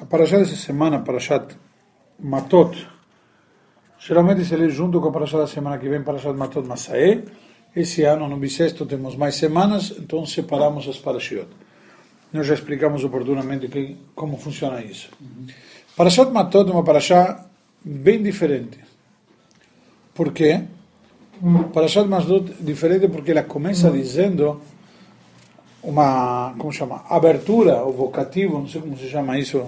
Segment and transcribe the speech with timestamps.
[0.00, 1.56] A Parashat dessa semana, Parashat
[2.20, 2.86] Matot,
[3.98, 7.24] geralmente se lê junto com a Parashat da semana que vem, Parashat Matot Masaé.
[7.74, 11.48] Esse ano, no bissexto, temos mais semanas, então separamos as Parashiot.
[12.32, 15.10] Nós já explicamos oportunamente que, como funciona isso.
[15.96, 17.44] Parashat Matot é uma Parashat
[17.84, 18.78] bem diferente.
[20.14, 20.62] Por quê?
[21.74, 24.60] Parashat Matot é diferente porque ela começa dizendo
[25.88, 29.64] uma, como chama, abertura, o vocativo, não sei como se chama isso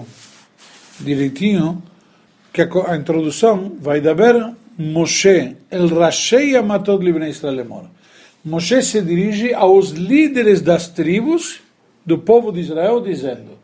[0.99, 1.81] direitinho,
[2.53, 4.15] que a, introdução vai dar
[4.77, 7.85] Moshe, el Rashei Amatot Libnei Israel Lemor.
[8.45, 11.59] Moshe se dirige aos líderes das tribos
[12.05, 13.57] do povo de Israel, dizendo: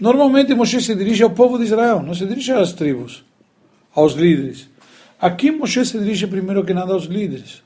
[0.00, 3.22] Normalmente Moshe se dirige ao povo de Israel, não se dirige às tribos,
[3.94, 4.68] aos líderes.
[5.20, 7.62] Aqui Moshe se dirige primeiro que nada aos líderes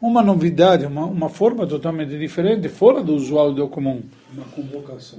[0.00, 4.02] uma novidade, uma, uma forma totalmente diferente, fora do usual do comum.
[4.32, 5.18] Uma convocação.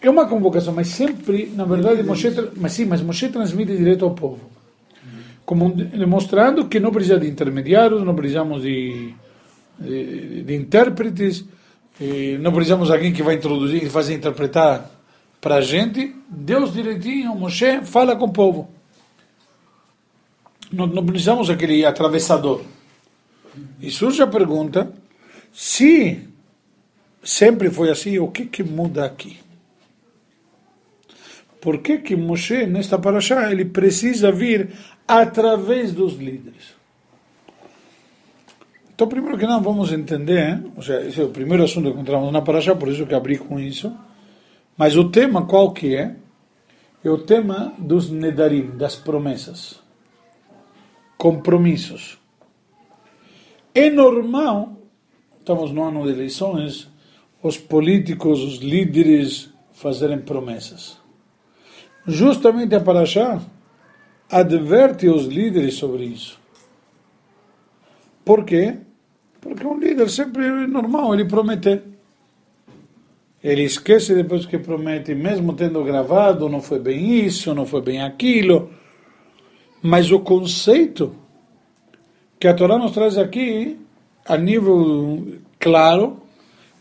[0.00, 4.12] É uma convocação, mas sempre, na verdade, Moshe, mas sim, mas Moshe transmite direto ao
[4.12, 4.40] povo.
[5.44, 9.12] Como demonstrando que não precisa de intermediários, não precisamos de,
[9.78, 11.44] de, de intérpretes,
[12.40, 14.90] não precisamos de alguém que vai introduzir e fazer interpretar
[15.38, 16.16] para a gente.
[16.28, 18.70] Deus direitinho, Moshe, fala com o povo.
[20.72, 22.62] Não, não precisamos aquele atravessador.
[23.80, 24.92] E surge a pergunta:
[25.52, 26.28] se
[27.22, 29.38] sempre foi assim, o que, que muda aqui?
[31.60, 34.70] Por que, que Moshe, nesta paraxá, ele precisa vir
[35.06, 36.74] através dos líderes?
[38.94, 42.32] Então, primeiro que nada, vamos entender, ou seja, esse é o primeiro assunto que encontramos
[42.32, 43.94] na paraxá, por isso que abri com isso.
[44.76, 46.16] Mas o tema qual que é?
[47.02, 49.80] É o tema dos nedarim, das promessas
[51.16, 52.19] compromissos.
[53.74, 54.76] É normal,
[55.38, 56.88] estamos no ano de eleições,
[57.42, 60.98] os políticos, os líderes fazerem promessas.
[62.06, 63.40] Justamente a Paraxá
[64.28, 66.38] adverte os líderes sobre isso.
[68.24, 68.78] Por quê?
[69.40, 71.82] Porque um líder sempre é normal, ele promete.
[73.42, 78.02] Ele esquece depois que promete, mesmo tendo gravado, não foi bem isso, não foi bem
[78.02, 78.70] aquilo.
[79.80, 81.14] Mas o conceito
[82.40, 83.78] que a Torá nos traz aqui,
[84.24, 86.22] a nível claro,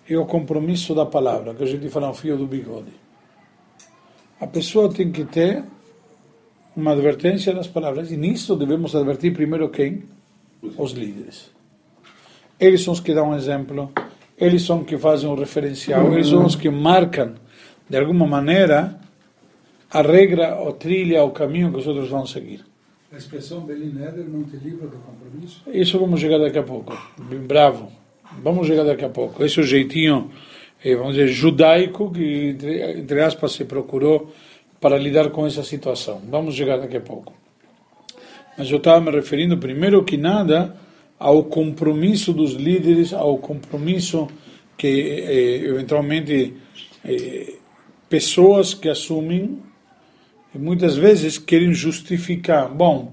[0.10, 2.94] é o compromisso da palavra, que a gente fala no fio do bigode.
[4.40, 5.62] A pessoa tem que ter
[6.74, 10.06] uma advertência das palavras, e nisso devemos advertir primeiro quem?
[10.78, 11.52] Os líderes.
[12.58, 13.92] Eles são os que dão um exemplo,
[14.38, 17.36] eles são os que fazem um referencial, eles são os que marcam,
[17.90, 18.98] de alguma maneira,
[19.92, 22.64] a regra, a trilha, o caminho que os outros vão seguir.
[23.12, 23.92] A expressão Belin
[24.28, 25.64] não te livra do compromisso?
[25.68, 26.96] Isso vamos chegar daqui a pouco.
[27.48, 27.92] Bravo.
[28.44, 29.44] Vamos chegar daqui a pouco.
[29.44, 30.30] Esse é o jeitinho,
[30.84, 34.32] eh, vamos dizer, judaico que, entre, entre aspas, se procurou
[34.80, 36.22] para lidar com essa situação.
[36.30, 37.34] Vamos chegar daqui a pouco.
[38.56, 40.76] Mas eu estava me referindo, primeiro que nada,
[41.18, 44.28] ao compromisso dos líderes, ao compromisso
[44.78, 46.54] que, eh, eventualmente,
[47.04, 47.56] eh,
[48.08, 49.60] pessoas que assumem
[50.54, 53.12] e muitas vezes querem justificar, bom,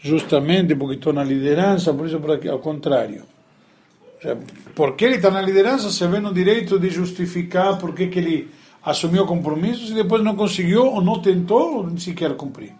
[0.00, 3.24] justamente porque estou na liderança, por isso por ao contrário.
[4.74, 8.50] Porque ele está na liderança, você vê no direito de justificar porque que ele
[8.82, 12.72] assumiu compromissos e depois não conseguiu ou não tentou ou nem sequer cumprir.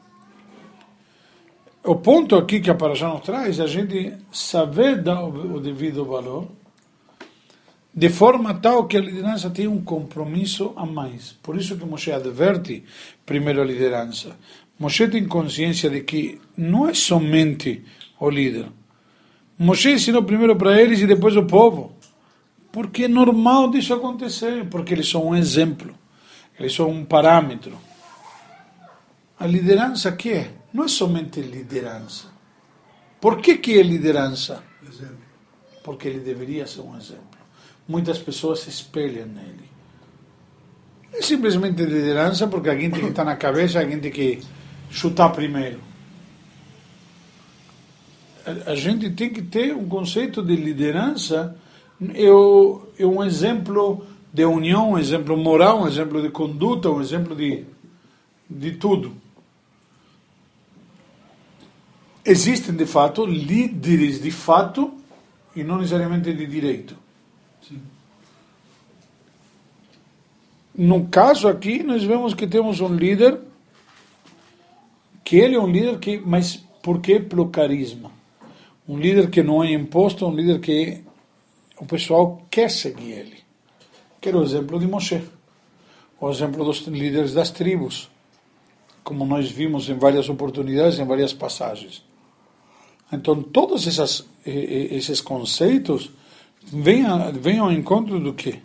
[1.84, 6.04] O ponto aqui que a Parashá nos traz é a gente saber dar o devido
[6.04, 6.48] valor
[7.96, 11.32] de forma tal que a liderança tem um compromisso a mais.
[11.42, 12.84] Por isso que Moshe adverte
[13.24, 14.36] primeiro a liderança.
[14.78, 17.82] Moshe tem consciência de que não é somente
[18.20, 18.66] o líder.
[19.58, 21.96] Moshe ensinou primeiro para eles e depois o povo.
[22.70, 25.94] Porque é normal disso acontecer, porque eles são um exemplo,
[26.60, 27.78] eles são um parâmetro.
[29.40, 30.50] A liderança que é?
[30.70, 32.26] Não é somente liderança.
[33.18, 34.62] Por que, que é liderança?
[34.86, 35.24] Exemplo.
[35.82, 37.36] Porque ele deveria ser um exemplo
[37.88, 39.66] muitas pessoas se espelham nele.
[41.12, 44.40] É simplesmente liderança porque alguém tem que estar na cabeça, alguém tem que
[44.90, 45.80] chutar primeiro.
[48.66, 51.56] A, gente tem que ter um conceito de liderança,
[52.00, 52.26] é,
[53.02, 57.64] é um exemplo de união, um exemplo moral, um exemplo de conduta, um exemplo de,
[58.48, 59.14] de tudo.
[62.24, 64.92] Existem, de fato, líderes de fato
[65.54, 67.05] e não necessariamente de direito.
[70.74, 73.40] No caso aqui, nós vemos que temos um líder,
[75.24, 78.12] que ele é um líder que, mas por que pelo carisma?
[78.86, 81.02] Um líder que não é imposto, um líder que
[81.80, 83.38] o pessoal quer seguir ele.
[84.20, 85.22] Quero o exemplo de Moshe.
[86.20, 88.10] o exemplo dos líderes das tribos,
[89.02, 92.04] como nós vimos em várias oportunidades, em várias passagens.
[93.12, 96.10] Então, todos essas, esses conceitos
[96.66, 97.04] vêm,
[97.40, 98.60] vêm ao encontro do que?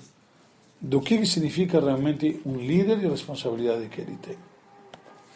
[0.79, 4.37] Do que significa realmente um líder e a responsabilidade que ele tem.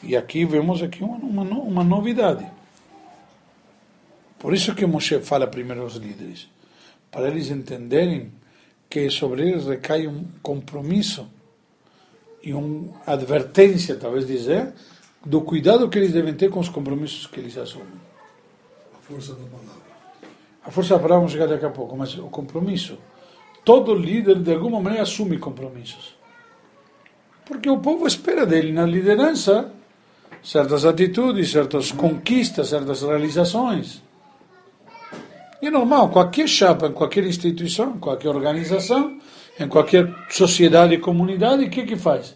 [0.03, 2.45] E aqui vemos aqui uma, uma, uma novidade.
[4.39, 6.47] Por isso que Moshe fala primeiro aos líderes,
[7.09, 8.31] para eles entenderem
[8.89, 11.27] que sobre eles recai um compromisso
[12.43, 14.73] e uma advertência, talvez dizer,
[15.25, 17.87] do cuidado que eles devem ter com os compromissos que eles assumem.
[18.93, 19.94] A força da palavra.
[20.65, 22.97] A força da palavra vamos chegar daqui a pouco, mas o compromisso.
[23.63, 26.15] Todo líder, de alguma maneira, assume compromissos.
[27.45, 29.71] Porque o povo espera dele na liderança
[30.43, 34.01] certas atitudes, certas conquistas, certas realizações.
[35.61, 39.19] E é normal, qualquer chapa, em qualquer instituição, qualquer organização,
[39.59, 42.35] em qualquer sociedade e comunidade, o que que faz?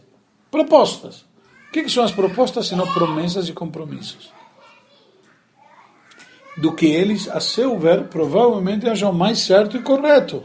[0.49, 1.21] Propostas.
[1.67, 4.31] O que, que são as propostas senão promessas e compromissos?
[6.61, 10.44] Do que eles, a seu ver, provavelmente acham mais certo e correto.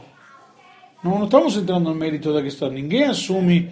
[1.03, 2.71] Não, não estamos entrando no mérito da questão.
[2.71, 3.71] Ninguém assume.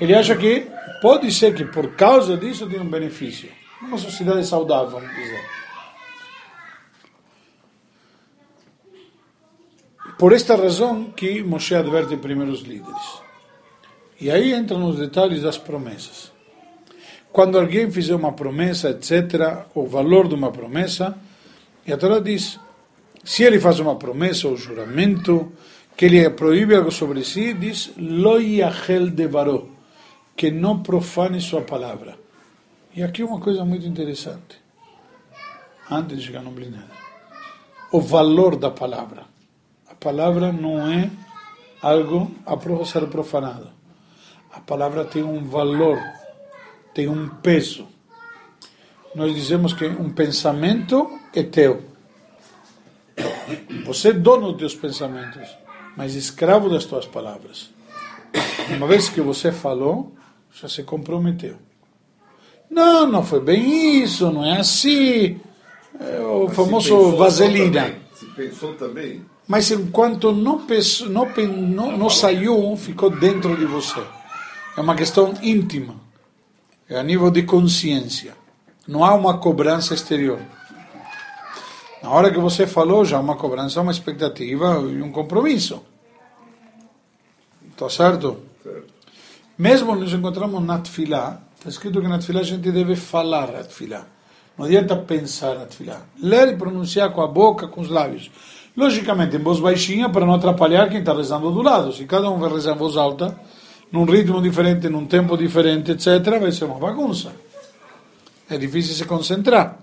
[0.00, 0.66] Ele acha que
[1.02, 3.50] pode ser que por causa disso tenha um benefício.
[3.82, 5.40] Uma sociedade saudável, vamos dizer.
[10.18, 13.22] Por esta razão que Moshe adverte primeiro os líderes.
[14.20, 16.30] E aí entram os detalhes das promessas.
[17.32, 21.16] Quando alguém fizer uma promessa, etc., o valor de uma promessa,
[21.86, 22.58] e a Torá diz,
[23.24, 25.52] se ele faz uma promessa ou juramento,
[25.96, 29.66] que ele proíbe algo sobre si, diz, lo yachel devaró,
[30.36, 32.18] que não profane sua palavra.
[32.94, 34.60] E aqui uma coisa muito interessante,
[35.90, 37.00] antes de chegar no blindado.
[37.92, 39.30] O valor da palavra
[40.00, 41.10] palavra não é
[41.82, 43.70] algo a ser profanado.
[44.50, 45.98] A palavra tem um valor,
[46.94, 47.86] tem um peso.
[49.14, 51.82] Nós dizemos que um pensamento é teu.
[53.84, 55.48] Você é dono dos teus pensamentos,
[55.96, 57.70] mas escravo das tuas palavras.
[58.76, 60.14] Uma vez que você falou,
[60.52, 61.56] já se comprometeu.
[62.70, 65.40] Não, não foi bem isso, não é assim.
[65.98, 67.82] É o mas famoso vaselina.
[67.82, 70.64] Também, se pensou também, mas enquanto não,
[71.08, 74.00] não, não, não saiu, ficou dentro de você.
[74.76, 75.96] É uma questão íntima,
[76.88, 78.39] é a nível de consciência.
[78.90, 80.40] Não há uma cobrança exterior.
[82.02, 85.80] Na hora que você falou, já há uma cobrança, uma expectativa e um compromisso.
[87.70, 88.38] Está certo?
[88.64, 88.92] certo?
[89.56, 93.62] Mesmo nos encontramos na Tfilá, está escrito que na Tfilá a gente deve falar a
[93.62, 94.06] Tfilá.
[94.58, 96.00] Não adianta pensar a Tfilá.
[96.20, 98.28] Ler e pronunciar com a boca, com os lábios.
[98.76, 101.92] Logicamente, em voz baixinha, para não atrapalhar quem está rezando do lado.
[101.92, 103.38] Se cada um vai rezar em voz alta,
[103.92, 107.30] num ritmo diferente, num tempo diferente, etc., vai ser uma bagunça.
[108.50, 109.78] É difícil se concentrar.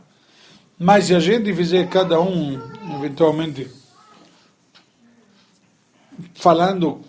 [0.77, 2.59] Mas se a gente fizer cada um,
[2.97, 3.67] eventualmente,
[6.35, 6.99] falando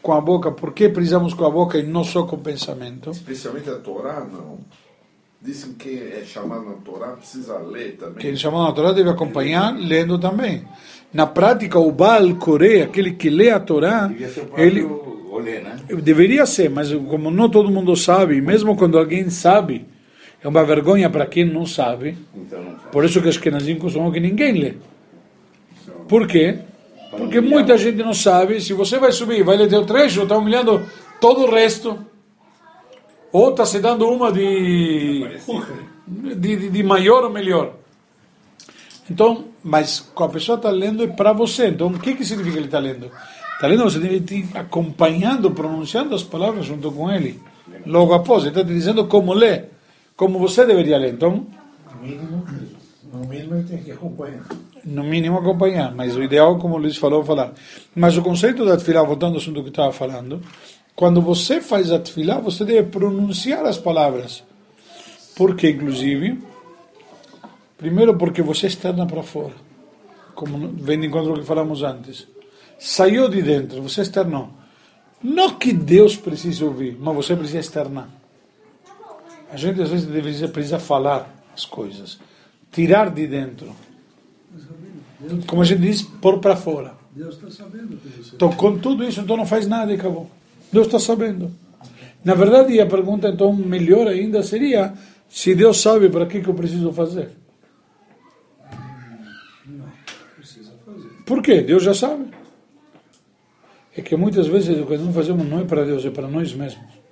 [0.00, 3.10] com a boca, por que precisamos com a boca e não só com o pensamento?
[3.10, 4.58] Especialmente a Torá, não.
[5.42, 8.16] Dizem que é chamado na Torá precisa ler também.
[8.18, 10.64] Quem é chamado na Torá deve acompanhar lendo também.
[11.12, 12.38] Na prática, o Baal
[12.82, 14.10] aquele que lê a Torá,
[14.56, 14.82] ele
[15.30, 15.76] olê, né?
[16.02, 19.86] deveria ser, mas como não todo mundo sabe, mesmo quando alguém sabe,
[20.44, 22.18] é uma vergonha para quem não sabe.
[22.36, 24.74] Então Por isso que os Kenazim costumam que ninguém lê.
[26.06, 26.58] Por quê?
[27.10, 28.60] Porque muita gente não sabe.
[28.60, 30.86] Se você vai subir, vai ler teu trecho, está humilhando
[31.18, 31.98] todo o resto.
[33.32, 35.26] Ou está se dando uma de,
[36.06, 37.76] de, de, de maior ou melhor.
[39.10, 41.68] Então, mas a pessoa está lendo é para você.
[41.68, 43.10] Então, o que, que significa que ele está lendo?
[43.54, 47.40] Está lendo, você deve estar acompanhando, pronunciando as palavras junto com ele.
[47.86, 49.70] Logo após, ele está te dizendo como ler,
[50.16, 51.14] como você deveria ler.
[51.14, 51.46] Então,
[51.94, 52.44] no mínimo,
[53.12, 54.44] no mínimo ele tem que acompanhar.
[54.84, 57.52] No mínimo acompanhar, mas o ideal, como o Luiz falou, é falar.
[57.94, 60.42] Mas o conceito da tefilá, voltando ao assunto que estava falando,
[60.94, 64.44] quando você faz a tefilá, você deve pronunciar as palavras.
[65.34, 66.38] Porque, inclusive,
[67.76, 69.52] Primeiro porque você externa para fora,
[70.34, 72.26] como vem de encontro ao que falamos antes.
[72.78, 74.48] Saiu de dentro, você externou.
[75.22, 78.08] Não que Deus precise ouvir, mas você precisa externar.
[79.54, 82.18] A gente às vezes deveria, precisa falar as coisas,
[82.72, 83.72] tirar de dentro.
[85.46, 86.94] Como a gente diz, pôr para fora.
[87.12, 87.96] Deus está sabendo.
[88.34, 90.28] Então, com tudo isso, então não faz nada e acabou.
[90.72, 91.52] Deus está sabendo.
[92.24, 94.92] Na verdade, a pergunta então melhor ainda seria:
[95.28, 97.30] se Deus sabe, para que, que eu preciso fazer?
[101.24, 101.60] Por quê?
[101.60, 102.26] Deus já sabe.
[103.96, 106.52] É que muitas vezes o que nós fazemos não é para Deus, é para nós
[106.52, 107.03] mesmos.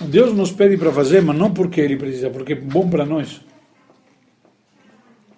[0.00, 3.40] Deus nos pede para fazer, mas não porque Ele precisa, porque é bom para nós.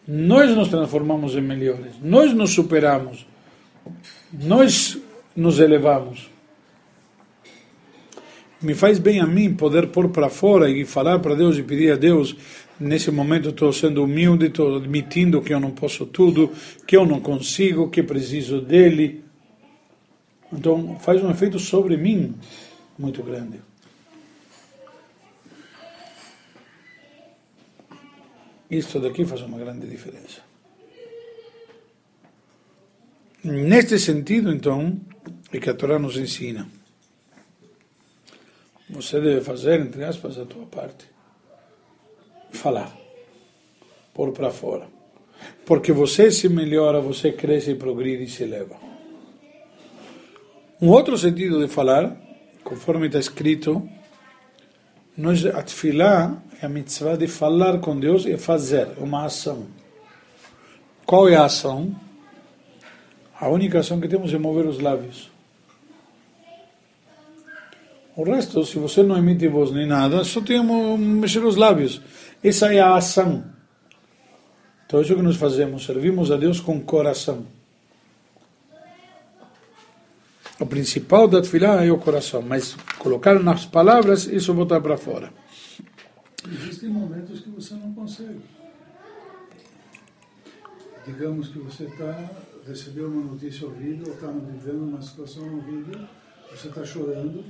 [0.06, 3.26] Nós nos transformamos em melhores, nós nos superamos,
[4.32, 4.98] nós
[5.34, 6.30] nos elevamos.
[8.60, 11.92] Me faz bem a mim poder pôr para fora e falar para Deus e pedir
[11.92, 12.36] a Deus.
[12.78, 16.50] Nesse momento estou sendo humilde, estou admitindo que eu não posso tudo,
[16.86, 19.24] que eu não consigo, que preciso dele.
[20.52, 22.34] Então faz um efeito sobre mim
[22.96, 23.71] muito grande.
[28.72, 30.40] Isto daqui faz uma grande diferença.
[33.44, 34.98] Neste sentido, então,
[35.52, 36.66] é que a Torá nos ensina.
[38.88, 41.04] Você deve fazer, entre aspas, a tua parte.
[42.50, 42.96] Falar.
[44.14, 44.88] Pôr para fora.
[45.66, 48.76] Porque você se melhora, você cresce, progride e se eleva.
[50.80, 52.16] Um outro sentido de falar,
[52.64, 53.86] conforme está escrito,
[55.14, 55.62] nós, a
[56.62, 59.66] é a mitzvah de falar com Deus e fazer uma ação.
[61.04, 61.92] Qual é a ação?
[63.38, 65.28] A única ação que temos é mover os lábios.
[68.14, 72.00] O resto, se você não emite voz nem nada, só temos mexer os lábios.
[72.44, 73.44] Essa é a ação.
[74.86, 77.44] Então, isso que nós fazemos, servimos a Deus com coração.
[80.60, 85.41] O principal da tefilá é o coração, mas colocar nas palavras, isso botar para fora.
[86.50, 88.40] Existem momentos que você não consegue.
[91.06, 92.30] Digamos que você está
[92.66, 96.06] recebeu uma notícia horrível, ou está vivendo uma situação horrível,
[96.50, 97.44] você está chorando,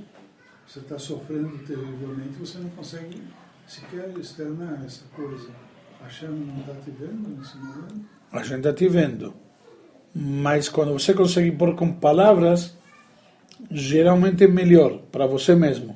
[0.65, 3.21] você está sofrendo terrivelmente, você não consegue
[3.67, 5.49] sequer externar essa coisa.
[6.03, 8.05] A chama não está te vendo nesse momento?
[8.31, 9.33] A gente está te vendo.
[10.13, 12.75] Mas quando você consegue pôr com palavras,
[13.71, 15.95] geralmente é melhor para você mesmo.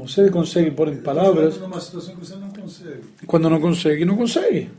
[0.00, 1.58] Você consegue pôr em palavras.
[1.58, 3.02] Numa situação que você não consegue.
[3.26, 4.70] Quando não consegue, não consegue.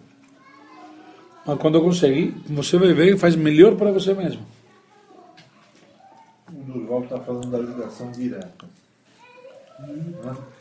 [1.45, 4.45] Mas quando consegue, você vai ver e faz melhor para você mesmo.
[6.51, 8.65] O Durval está falando da ligação direta.
[9.79, 10.13] Hum,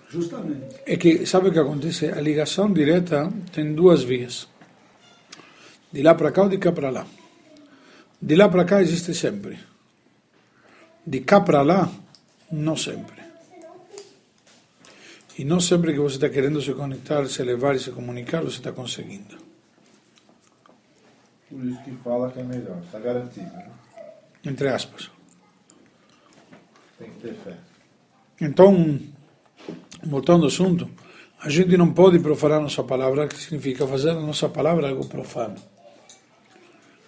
[0.09, 0.77] justamente.
[0.87, 2.07] É que, sabe o que acontece?
[2.07, 4.49] A ligação direta tem duas vias.
[5.93, 7.07] De lá para cá ou de cá para lá.
[8.21, 9.59] De lá para cá existe sempre.
[11.07, 11.91] De cá para lá,
[12.51, 13.30] não sempre.
[15.41, 18.59] E não sempre que você está querendo se conectar, se elevar e se comunicar, você
[18.59, 19.39] está conseguindo.
[21.49, 23.47] Por isso que fala que é melhor, está garantido.
[23.47, 23.71] Né?
[24.45, 25.11] Entre aspas.
[26.99, 27.57] Tem que ter fé.
[28.39, 29.01] Então,
[30.05, 30.91] voltando ao assunto,
[31.41, 35.57] a gente não pode profanar nossa palavra, que significa fazer a nossa palavra algo profano,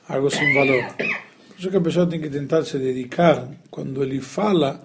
[0.08, 0.84] algo sem valor.
[0.94, 4.82] Por isso que a pessoa tem que tentar se dedicar, quando ele fala,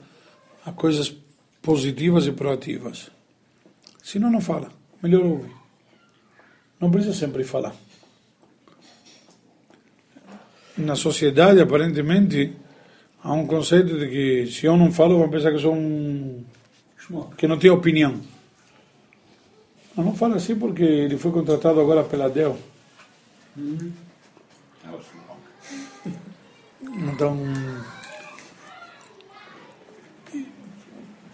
[0.66, 1.16] a coisas
[1.62, 3.16] positivas e proativas.
[4.08, 4.72] Senão não fala,
[5.04, 5.52] melhor ouvir.
[6.80, 7.76] Não precisa sempre falar.
[10.78, 12.56] Na sociedade, aparentemente,
[13.22, 16.42] há um conceito de que se eu não falo, vão pensar que sou um.
[17.38, 18.22] que não tenho opinião.
[19.94, 22.58] Mas não fala assim porque ele foi contratado agora pela Dell.
[27.12, 27.38] Então.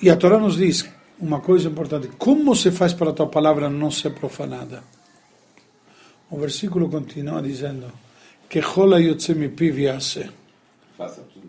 [0.02, 0.92] E a Torá nos diz
[1.24, 4.84] uma coisa importante: como se faz para a tua palavra não ser profanada?
[6.30, 7.92] O versículo continua dizendo:
[8.50, 10.30] Que rola yotzemi piviase,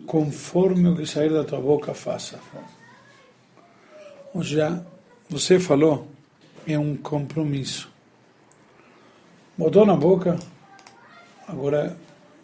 [0.05, 2.39] conforme o que sair da tua boca, faça.
[4.33, 4.85] Ou seja,
[5.29, 6.07] você falou,
[6.67, 7.89] é um compromisso.
[9.57, 10.37] Botou na boca,
[11.47, 11.97] agora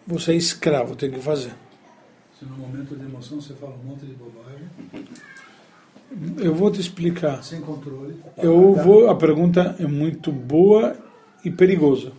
[0.08, 1.54] você é escravo, tem que fazer.
[2.40, 4.68] Se no momento de emoção você fala um monte de bobagem.
[6.38, 7.44] Eu vou te explicar.
[7.44, 8.16] Sem controle.
[8.38, 9.10] Eu vou.
[9.10, 10.96] A pergunta é muito boa
[11.44, 12.12] e perigosa.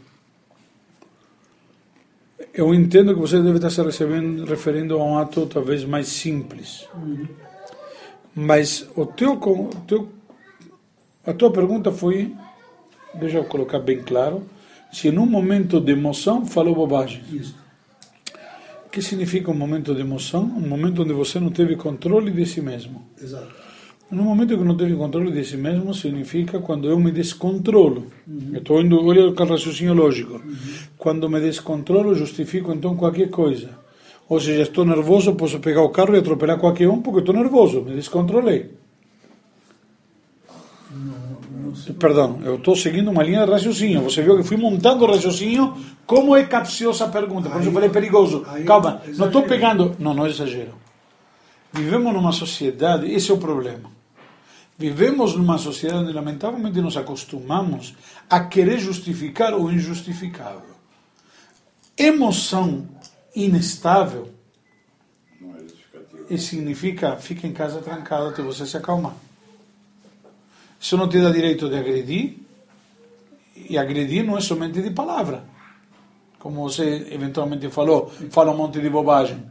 [2.55, 6.87] Eu entendo que você deve estar se recebendo, referindo a um ato talvez mais simples.
[6.95, 7.27] Uhum.
[8.35, 10.09] Mas o teu, o teu,
[11.27, 12.35] a tua pergunta foi,
[13.15, 14.43] deixa eu colocar bem claro,
[14.91, 17.23] se num momento de emoção falou bobagem.
[17.31, 17.57] Isso.
[18.87, 20.43] O que significa um momento de emoção?
[20.43, 23.03] Um momento onde você não teve controle de si mesmo.
[23.21, 23.72] Exato.
[24.13, 28.09] No momento que não teve controle de si mesmo, significa quando eu me descontrolo.
[28.29, 28.51] Uhum.
[28.53, 30.35] Eu estou indo, olha o raciocínio lógico.
[30.35, 30.65] Uhum.
[30.99, 33.71] Quando me descontrolo, justifico então qualquer coisa.
[34.29, 37.81] Ou seja, estou nervoso, posso pegar o carro e atropelar qualquer um porque estou nervoso,
[37.81, 38.73] me descontrolei.
[40.91, 44.03] Não, não Perdão, eu estou seguindo uma linha de raciocínio.
[44.03, 45.75] Você viu que fui montando o raciocínio.
[46.05, 47.49] Como é capciosa a pergunta?
[47.49, 48.45] Por isso eu falei perigoso.
[48.47, 49.19] aí Calma, exagero.
[49.19, 49.97] não estou pegando.
[49.99, 50.75] Não, não é exagero.
[51.73, 54.02] Vivemos numa sociedade, esse é o problema.
[54.79, 57.95] Vivemos numa sociedade onde lamentavelmente nos acostumamos
[58.29, 60.73] a querer justificar o injustificável.
[61.97, 62.89] Emoção
[63.35, 64.31] inestável
[65.41, 65.63] Não é
[66.29, 69.15] e significa fica em casa trancado até você se acalmar.
[70.81, 72.39] Isso não te dá direito de agredir,
[73.55, 75.45] e agredir não é somente de palavra.
[76.39, 79.45] Como você eventualmente falou, fala um monte de bobagem.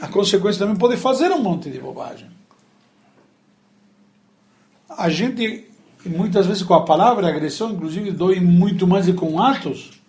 [0.00, 2.30] A consequência também pode fazer um monte de bobagem.
[4.96, 5.68] A gente,
[6.04, 10.00] muitas vezes com a palavra, agressão, inclusive, dói muito mais do que com atos.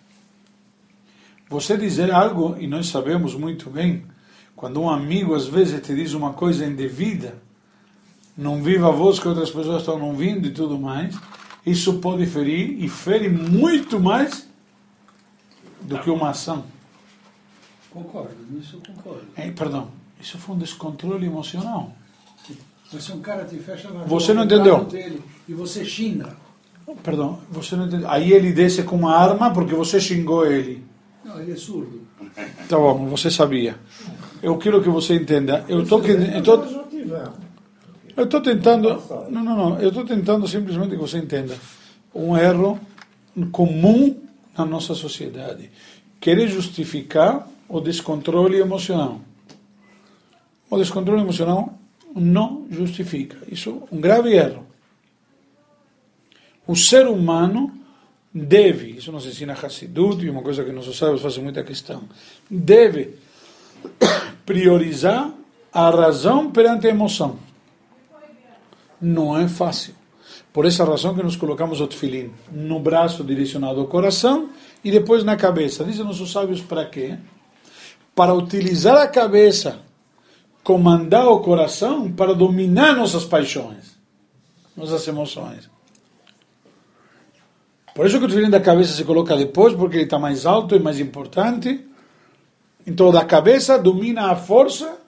[1.48, 4.04] Você dizer algo, e nós sabemos muito bem,
[4.54, 7.40] quando um amigo às vezes te diz uma coisa indevida,
[8.36, 11.16] não viva a voz que outras pessoas estão ouvindo e tudo mais,
[11.64, 14.48] isso pode ferir e fere muito mais
[15.82, 16.64] do que uma ação.
[17.90, 19.26] Concordo, nisso eu concordo.
[19.36, 19.90] Eh, perdão,
[20.20, 21.94] isso foi um descontrole emocional.
[22.92, 24.84] Mas se um cara te fecha na Você não entendeu?
[24.84, 26.36] Dele, e você xinga.
[27.02, 28.08] Perdão, você não entendeu.
[28.08, 30.84] Aí ele desce com uma arma porque você xingou ele.
[31.24, 32.02] Não, ele é surdo.
[32.68, 33.76] Tá bom, você sabia.
[34.40, 35.64] Eu quero que você entenda.
[35.68, 36.00] Eu estou
[38.16, 39.02] eu tô, tentando.
[39.28, 39.78] Não, não, não.
[39.78, 41.54] Eu estou tentando simplesmente que você entenda
[42.14, 42.80] um erro
[43.52, 44.16] comum
[44.56, 45.70] na nossa sociedade.
[46.18, 49.20] Querer justificar o descontrole emocional.
[50.70, 51.78] O descontrole emocional
[52.20, 53.36] não justifica.
[53.50, 54.66] Isso é um grave erro.
[56.66, 57.72] O ser humano
[58.34, 62.04] deve, isso nos ensina Hassidut, e uma coisa que nossos sábios fazem muita questão,
[62.50, 63.14] deve
[64.44, 65.32] priorizar
[65.72, 67.38] a razão perante a emoção.
[69.00, 69.94] Não é fácil.
[70.52, 74.48] Por essa razão que nos colocamos o tefilim no braço direcionado ao coração
[74.82, 75.84] e depois na cabeça.
[75.84, 77.18] Dizem nossos sábios para quê?
[78.14, 79.80] Para utilizar a cabeça,
[80.66, 83.96] comandar o coração para dominar nossas paixões,
[84.76, 85.70] nossas emoções.
[87.94, 90.74] Por isso que o tefilim da cabeça se coloca depois, porque ele está mais alto
[90.74, 91.86] e mais importante.
[92.84, 94.98] Então, da cabeça domina a força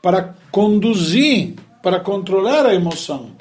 [0.00, 3.32] para conduzir, para controlar a emoção.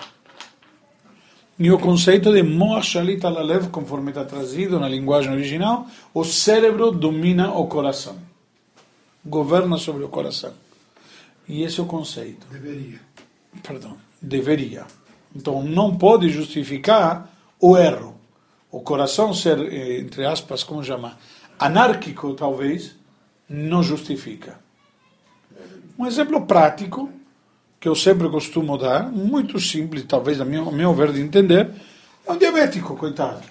[1.58, 6.92] E o conceito de Moach Shalit Alalev, conforme está trazido na linguagem original, o cérebro
[6.92, 8.18] domina o coração.
[9.26, 10.65] Governa sobre o coração.
[11.48, 12.48] E esse é o conceito.
[12.52, 13.00] Deveria.
[13.62, 14.86] Perdão, deveria.
[15.36, 17.30] Então não pode justificar
[17.60, 18.16] o erro.
[18.72, 21.18] O coração ser, eh, entre aspas, como chama,
[21.60, 22.96] anárquico talvez,
[23.48, 24.60] não justifica.
[25.98, 27.10] Um exemplo prático
[27.80, 31.70] que eu sempre costumo dar, muito simples, talvez a meu, a meu ver de entender,
[32.26, 33.44] é um diabético, coitado.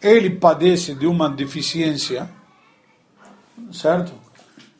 [0.00, 2.30] Ele padece de uma deficiência,
[3.72, 4.12] certo?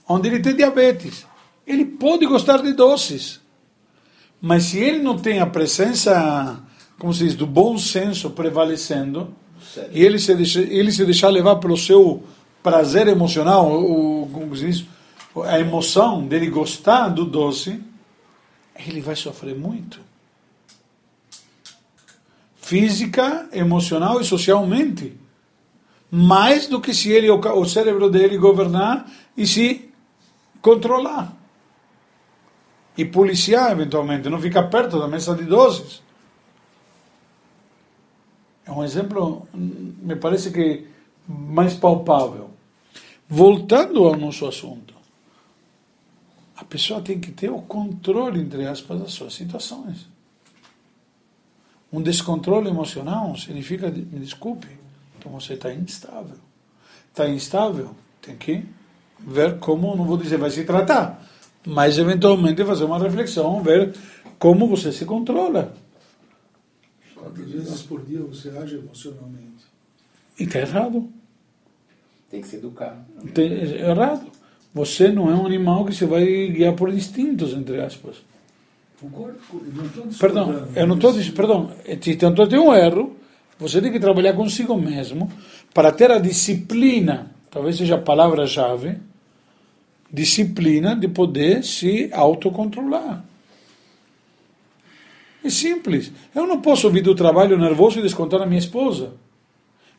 [0.09, 1.27] Onde ele tem diabetes.
[1.71, 3.41] Ele pode gostar de doces,
[4.41, 6.61] mas se ele não tem a presença,
[6.99, 9.33] como se diz, do bom senso prevalecendo,
[9.93, 12.25] e ele se, deixa, ele se deixar levar pelo seu
[12.61, 14.85] prazer emocional, o, como se diz,
[15.45, 17.81] a emoção dele gostar do doce,
[18.75, 20.01] ele vai sofrer muito.
[22.57, 25.13] Física, emocional e socialmente.
[26.11, 29.89] Mais do que se ele, o cérebro dele governar e se
[30.61, 31.40] controlar.
[33.01, 36.03] E policiar, eventualmente, não ficar perto da mesa de doces.
[38.63, 40.87] É um exemplo, me parece que
[41.27, 42.51] mais palpável.
[43.27, 44.93] Voltando ao nosso assunto,
[46.55, 50.07] a pessoa tem que ter o controle, entre aspas, das suas situações.
[51.91, 54.69] Um descontrole emocional significa, me desculpe,
[55.19, 56.37] então você está instável.
[57.09, 58.63] Está instável, tem que
[59.19, 61.30] ver como, não vou dizer vai se tratar,
[61.67, 63.95] mas eventualmente fazer uma reflexão, ver
[64.39, 65.73] como você se controla.
[67.15, 69.65] Quantas vezes por dia você age emocionalmente?
[70.39, 71.09] E está errado.
[72.31, 73.05] Tem que se educar.
[73.35, 74.27] Tem- É errado.
[74.73, 78.17] Você não é um animal que se vai guiar por instintos, entre aspas.
[79.01, 79.39] Concordo
[79.75, 81.71] não estou Perdão, eu não estou dizendo, perdão,
[82.19, 83.17] tentou ter um erro,
[83.59, 85.31] você tem que trabalhar consigo mesmo
[85.75, 88.99] para ter a disciplina, talvez seja a palavra-chave,
[90.13, 93.25] disciplina de poder se autocontrolar.
[95.43, 96.13] É simples.
[96.35, 99.15] Eu não posso vir do trabalho nervoso e descontar na minha esposa.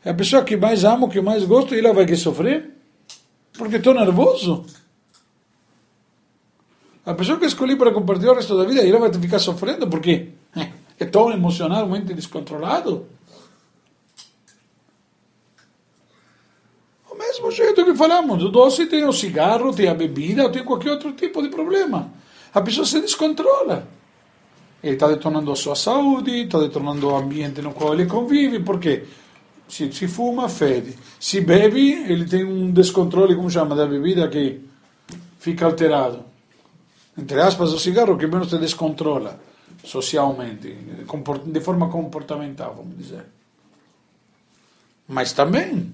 [0.04, 2.70] É a pessoa que mais amo, que mais gosto, e ela vai que sofrer?
[3.54, 4.64] Porque estou nervoso?
[7.04, 10.28] A pessoa que escolhi para compartilhar o resto da vida, ela vai ficar sofrendo porque
[10.98, 13.06] é tão emocionalmente descontrolado.
[17.32, 21.12] Mesmo jeito que falamos, do doce tem o cigarro, tem a bebida, tem qualquer outro
[21.12, 22.12] tipo de problema.
[22.52, 23.88] A pessoa se descontrola.
[24.82, 29.04] ele está detonando a sua saúde, está detonando o ambiente no qual ele convive, porque
[29.66, 30.94] se, se fuma, fede.
[31.18, 34.60] Se bebe, ele tem um descontrole, como chama, da bebida que
[35.38, 36.24] fica alterado.
[37.16, 39.40] Entre aspas, o cigarro que menos te descontrola
[39.84, 40.76] socialmente,
[41.46, 43.24] de forma comportamental, vamos dizer.
[45.08, 45.92] Mas também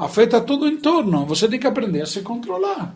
[0.00, 1.26] afeta todo o entorno.
[1.26, 2.94] Você tem que aprender a se controlar.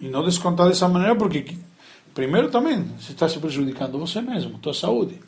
[0.00, 1.56] E não descontar dessa maneira, porque,
[2.14, 5.18] primeiro, também, você está se prejudicando você mesmo, tua saúde.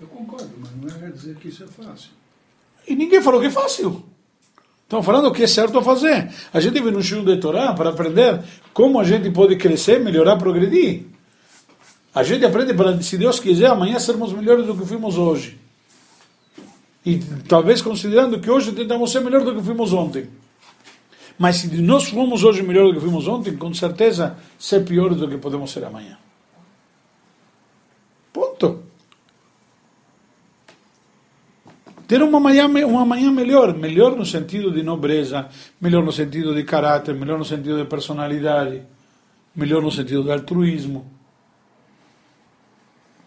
[0.00, 2.10] Eu concordo, mas não quer dizer que isso é fácil.
[2.88, 4.04] E ninguém falou que é fácil.
[4.84, 6.32] Estão falando o que é certo a fazer.
[6.52, 8.42] A gente vem no Shiur de Torá para aprender
[8.72, 11.15] como a gente pode crescer, melhorar, progredir.
[12.16, 15.58] A gente aprende para, se Deus quiser, amanhã sermos melhores do que fomos hoje.
[17.04, 20.30] E talvez considerando que hoje tentamos ser melhor do que fomos ontem.
[21.38, 25.28] Mas se nós fomos hoje melhor do que fomos ontem, com certeza ser piores do
[25.28, 26.16] que podemos ser amanhã.
[28.32, 28.82] Ponto.
[32.08, 36.64] ter uma manhã, uma manhã melhor, melhor no sentido de nobreza, melhor no sentido de
[36.64, 38.80] caráter, melhor no sentido de personalidade,
[39.54, 41.15] melhor no sentido de altruísmo,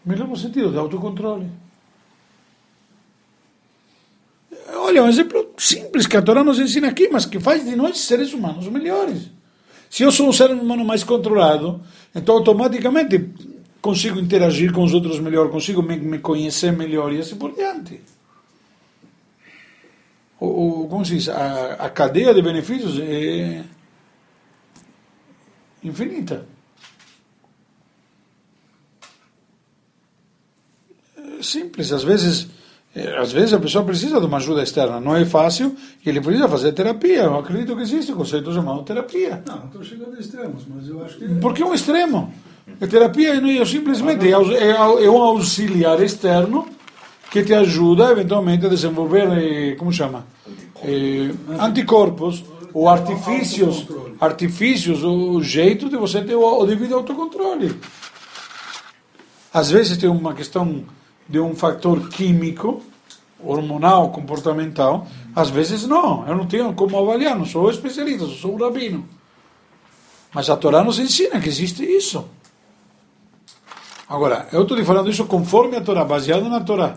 [0.05, 1.49] no sentido de autocontrole.
[4.73, 7.99] Olha, um exemplo simples que a Torá nos ensina aqui, mas que faz de nós
[7.99, 9.29] seres humanos melhores.
[9.89, 11.81] Se eu sou um ser humano mais controlado,
[12.13, 13.29] então automaticamente
[13.81, 18.01] consigo interagir com os outros melhor, consigo me, me conhecer melhor e assim por diante
[20.39, 23.63] o, como se diz, a, a cadeia de benefícios é
[25.83, 26.45] infinita.
[31.41, 32.47] Simples, às vezes,
[33.19, 35.75] às vezes a pessoa precisa de uma ajuda externa, não é fácil,
[36.05, 37.23] e ele precisa fazer terapia.
[37.23, 39.43] Eu acredito que existe um conceito chamado terapia.
[39.45, 41.27] Não, estou chegando a extremos, mas eu acho que.
[41.35, 42.33] Porque é um extremo.
[42.79, 46.67] A terapia é simplesmente é, é um auxiliar externo
[47.29, 50.25] que te ajuda eventualmente a desenvolver, eh, como chama?
[50.83, 53.85] Eh, anticorpos ou artifícios,
[54.19, 57.75] artifícios, o jeito de você ter o, o devido autocontrole.
[59.53, 60.83] Às vezes tem uma questão
[61.29, 62.81] de um fator químico,
[63.41, 66.27] hormonal, comportamental, às vezes não.
[66.27, 69.07] Eu não tenho como avaliar, não sou especialista, sou um rabino.
[70.33, 72.27] Mas a Torá nos ensina que existe isso.
[74.07, 76.95] Agora, eu estou te falando isso conforme a Torá, baseado na Torá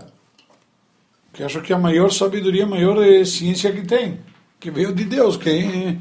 [1.32, 4.20] que acho que é a maior sabedoria, a maior ciência que tem,
[4.60, 5.96] que veio de Deus, que é,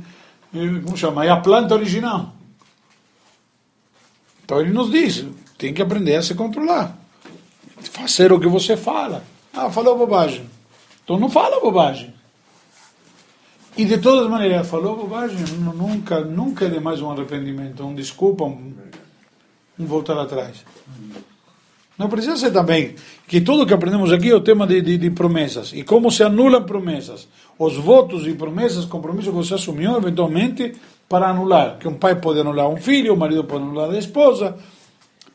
[0.84, 2.36] como chama, é a planta original.
[4.44, 5.26] Então ele nos diz,
[5.58, 6.98] tem que aprender a se controlar,
[7.90, 9.24] fazer o que você fala.
[9.54, 10.50] Ah, falou bobagem.
[11.04, 12.14] Então não fala bobagem.
[13.78, 18.74] E de todas maneiras, falou bobagem, nunca, nunca é demais um arrependimento, um desculpa, um,
[19.80, 20.66] um voltar atrás.
[21.98, 22.96] Não precisa ser também
[23.28, 26.24] que tudo que aprendemos aqui é o tema de, de, de, promessas e como se
[26.24, 27.28] anulam promessas.
[27.58, 30.74] Os votos e promessas, compromissos que você assumiu eventualmente
[31.08, 31.78] para anular.
[31.78, 34.58] Que um pai pode anular um filho, o marido pode anular a esposa,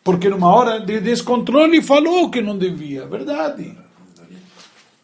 [0.07, 3.05] porque numa hora de descontrole falou que não devia.
[3.07, 3.77] Verdade.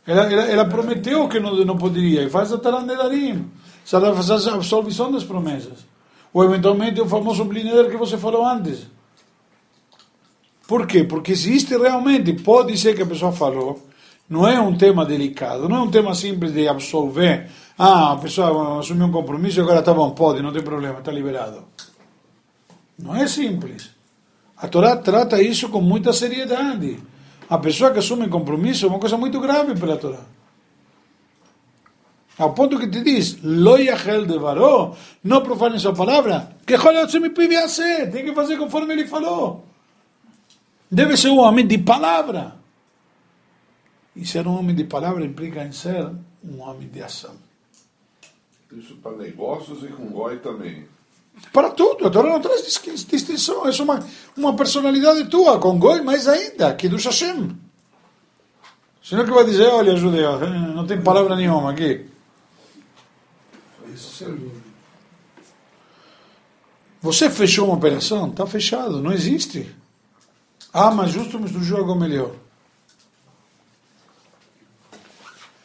[0.06, 3.50] Ela, ela, ela prometeu que não, não poderia e faz a tarandedarim.
[3.84, 5.84] Faz a absolvição das promessas.
[6.32, 8.86] Ou eventualmente o famoso blinder que você falou antes.
[10.68, 11.02] Por quê?
[11.02, 13.84] Porque existe realmente, pode ser que a pessoa falou,
[14.30, 17.50] não é um tema delicado, não é um tema simples de absolver.
[17.76, 21.10] Ah, a pessoa assumiu um compromisso e agora está bom, pode, não tem problema, está
[21.10, 21.64] liberado.
[22.96, 24.00] Não é simples.
[24.62, 26.96] A Torá trata isso com muita seriedade.
[27.50, 30.24] A pessoa que assume compromisso é uma coisa muito grave para a Torá.
[32.38, 36.76] Ao ponto que te diz, lo yachel de varó, não profane sua palavra, que
[37.20, 39.64] me ser, tem que fazer conforme ele falou.
[40.90, 42.54] Deve ser um homem de palavra.
[44.14, 46.08] E ser um homem de palavra implica em ser
[46.44, 47.34] um homem de ação.
[48.70, 50.86] Isso para negócios e com goi também.
[51.52, 53.66] Para tudo, a Torá não traz distinção.
[53.66, 57.56] É uma, uma personalidade tua, com goi mais ainda, que do Hashem.
[59.02, 60.38] Senão que vai dizer, olha, judeu,
[60.74, 62.06] não tem palavra nenhuma aqui.
[64.20, 64.62] Dúvida.
[67.00, 68.30] Você fechou uma operação?
[68.30, 69.74] Está fechado, não existe.
[70.72, 72.32] Ah, mas justo surgiu algo melhor.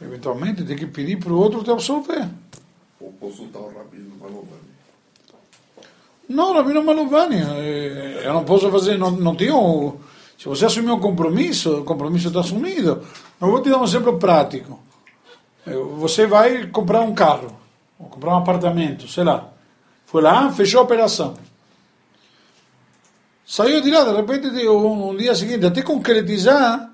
[0.01, 2.27] Eventualmente tem que pedir para o outro te absolver.
[2.99, 4.47] Ou consultar o Rabino Malovani.
[4.49, 4.76] Não,
[6.29, 9.35] Rabino Malovani, eh, eu não posso fazer, não, não.
[10.37, 13.01] Se você assumiu um compromisso, o compromisso está assumido.
[13.39, 14.79] Eu vou te dar um exemplo prático.
[15.97, 17.57] Você vai comprar um carro,
[17.99, 19.49] ou comprar um apartamento, sei lá.
[20.05, 21.35] Foi lá, fechou a operação.
[23.45, 26.91] Saiu de lá, de repente, um, um dia seguinte, até concretizar,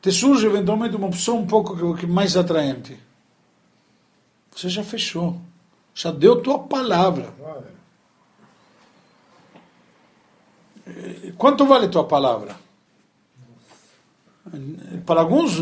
[0.00, 2.98] te surge eventualmente uma opção um pouco mais atraente.
[4.54, 5.38] Você já fechou.
[5.94, 7.32] Já deu tua palavra.
[11.36, 12.56] Quanto vale tua palavra?
[15.06, 15.58] Para alguns,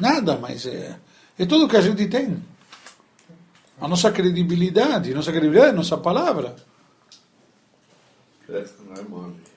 [0.00, 0.98] nada, mas é,
[1.38, 2.42] é tudo que a gente tem.
[3.80, 6.56] A nossa credibilidade, nossa credibilidade é nossa palavra.
[8.48, 8.64] É.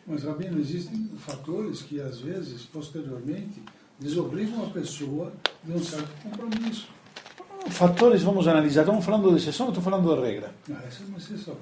[0.06, 3.62] Mas, Rabino, existem fatores que, às vezes, posteriormente,
[4.00, 5.32] desobrigam a pessoa
[5.64, 6.88] de um certo compromisso.
[7.70, 8.82] Fatores, vamos analisar.
[8.82, 10.56] Estamos falando de exceção ou estou falando da regra?
[10.72, 11.56] Ah, essa é uma exceção.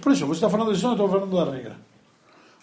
[0.00, 1.76] Por isso, você está falando de exceção, eu estou falando da regra.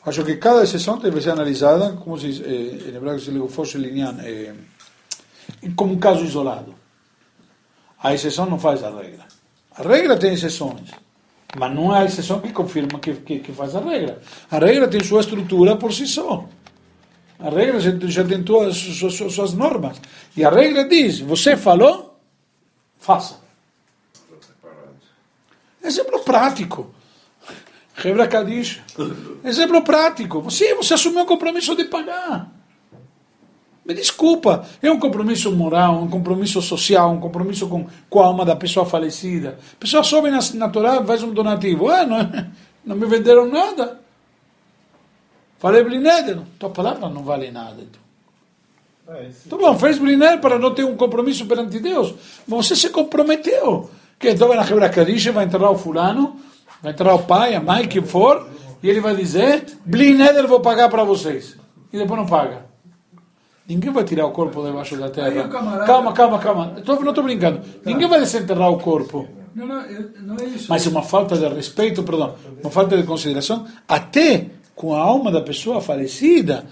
[0.06, 3.78] Acho que cada exceção deve ser analisada, como se diz, eh, em hebraico se fosse
[3.78, 4.54] linear, eh,
[5.76, 6.74] como um caso isolado.
[8.02, 9.28] A exceção não faz a regra.
[9.76, 10.90] A regra tem exceções,
[11.56, 14.20] mas não é a exceção que confirma que, que, que faz a regra.
[14.50, 16.46] A regra tem sua estrutura por si só.
[17.40, 20.02] A regra já, tem todas as suas, suas, suas normas.
[20.36, 22.20] E a regra diz: você falou,
[22.98, 23.40] faça.
[25.84, 26.94] Exemplo prático.
[28.02, 28.82] Rebra Kadish.
[29.44, 30.42] Exemplo prático.
[30.42, 32.52] Você, você assumiu o compromisso de pagar.
[33.86, 38.46] Me desculpa, é um compromisso moral, um compromisso social, um compromisso com, com a alma
[38.46, 39.58] da pessoa falecida.
[39.74, 41.90] A pessoa sobe na, na Torá, faz um donativo.
[41.90, 42.32] Ah, não,
[42.86, 44.00] não me venderam nada.
[45.58, 47.78] Falei blinéder, tua palavra não vale nada.
[47.82, 49.16] Então.
[49.16, 49.30] é.
[49.48, 52.16] Tá bom, fez blinéder para não ter um compromisso perante Deus.
[52.48, 53.90] Você se comprometeu.
[54.20, 56.40] Que então vai na Hebra Kadish, vai enterrar o fulano,
[56.82, 58.48] vai enterrar o pai, a mãe, quem for,
[58.82, 61.56] e ele vai dizer, blinéder vou pagar para vocês.
[61.94, 62.66] E depois não paga.
[63.68, 65.48] Ninguém vai tirar o corpo debaixo da terra.
[65.48, 66.68] camarada- Calma, calma, calma.
[66.84, 67.62] Tô, não estou brincando.
[67.86, 69.28] Ninguém vai desenterrar o corpo.
[69.56, 69.84] Não, não,
[70.22, 70.66] não é isso.
[70.70, 75.32] Mas é uma falta de respeito, perdão, uma falta de consideração, até com a alma
[75.32, 76.66] da pessoa falecida.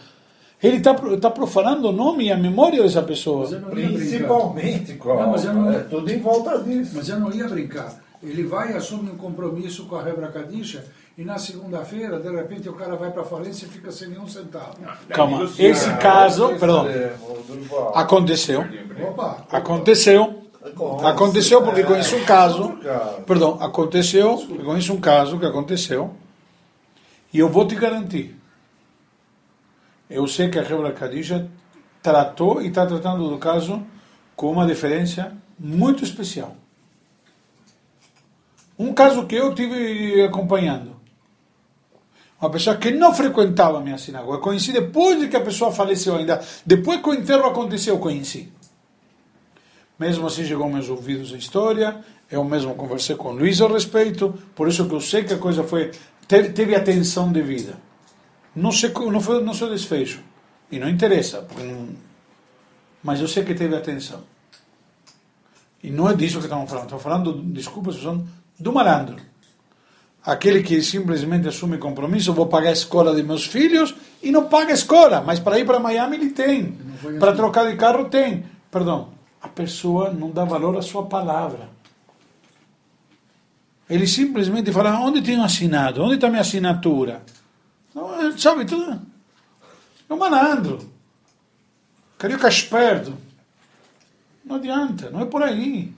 [0.61, 3.41] Ele está tá profanando o nome e a memória dessa pessoa.
[3.41, 3.97] Mas eu não ia brincar.
[3.97, 6.91] Principalmente com a Não, mas eu não- É tudo em volta disso.
[6.95, 7.93] Mas eu não ia brincar.
[8.21, 10.85] Ele vai e assume um compromisso com a Rebra Kadisha
[11.19, 14.25] e na segunda-feira, de repente, o cara vai para a falência e fica sem nenhum
[14.25, 14.77] centavo.
[15.09, 16.87] Calma, esse caso, perdão,
[17.93, 18.65] aconteceu.
[19.05, 19.45] Opa!
[19.51, 20.43] Aconteceu.
[21.03, 22.73] Aconteceu porque conheço um caso.
[23.27, 26.13] Perdão, aconteceu, eu conheço um caso que aconteceu.
[27.33, 28.37] E eu vou te garantir.
[30.09, 31.49] Eu sei que a Rebra Kadisha
[32.01, 33.83] tratou e está tratando do caso
[34.37, 36.55] com uma diferença muito especial.
[38.79, 40.95] Um caso que eu tive acompanhando.
[42.41, 44.37] Uma pessoa que não frequentava a minha sinagoga.
[44.37, 46.41] Conheci depois de que a pessoa faleceu ainda.
[46.65, 48.49] Depois que o enterro aconteceu, eu conheci.
[49.99, 53.67] Mesmo assim chegou aos meus ouvidos a história, eu mesmo conversei com o Luiz a
[53.67, 55.91] respeito, por isso que eu sei que a coisa foi
[56.25, 57.77] teve, teve atenção devida.
[58.55, 60.21] Não sei não foi o desfecho
[60.71, 61.45] e não interessa,
[63.03, 64.23] mas eu sei que teve atenção.
[65.83, 68.25] E não é disso que estamos falando, estamos falando, desculpa, são
[68.59, 69.15] do malandro.
[70.23, 74.71] Aquele que simplesmente assume compromisso, vou pagar a escola de meus filhos e não paga
[74.71, 76.77] a escola, mas para ir para Miami ele tem,
[77.17, 77.37] para assim.
[77.37, 78.45] trocar de carro tem.
[78.69, 79.09] Perdão,
[79.41, 81.69] a pessoa não dá valor à sua palavra.
[83.89, 86.03] Ele simplesmente fala, onde tenho assinado?
[86.03, 87.23] Onde está minha assinatura?
[87.95, 89.01] Não, sabe, tudo.
[90.07, 90.91] É um malandro.
[92.17, 93.13] Carioca esperto.
[94.45, 95.91] Não adianta, não é por aí.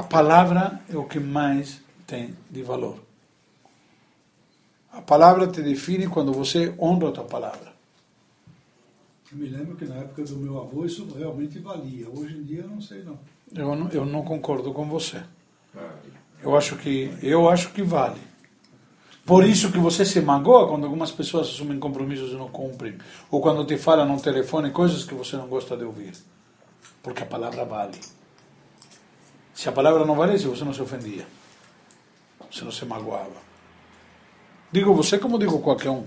[0.00, 2.96] A palavra é o que mais tem de valor.
[4.90, 7.70] A palavra te define quando você honra a tua palavra.
[9.30, 12.08] Eu me lembro que na época do meu avô isso realmente valia.
[12.08, 13.18] Hoje em dia eu não sei não.
[13.54, 15.22] Eu não, eu não concordo com você.
[16.42, 18.22] Eu acho que eu acho que vale.
[19.26, 22.96] Por isso que você se magoa quando algumas pessoas assumem compromissos e não cumprem,
[23.30, 26.14] ou quando te falam no telefone coisas que você não gosta de ouvir,
[27.02, 27.98] porque a palavra vale.
[29.60, 31.26] Se a palavra não valesse, você não se ofendia,
[32.50, 33.36] você não se magoava.
[34.72, 36.02] Digo você como digo qualquer um.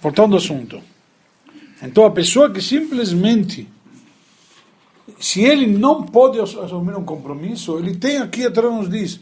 [0.00, 0.80] Voltando ao assunto.
[1.82, 3.68] Então a pessoa que simplesmente
[5.20, 9.20] se ele não pode assumir um compromisso, ele tem aqui atrás nos diz: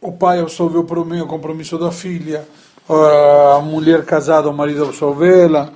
[0.00, 2.48] o pai absolveu o compromisso da filha,
[2.88, 5.70] a mulher casada, o marido absolvê-la,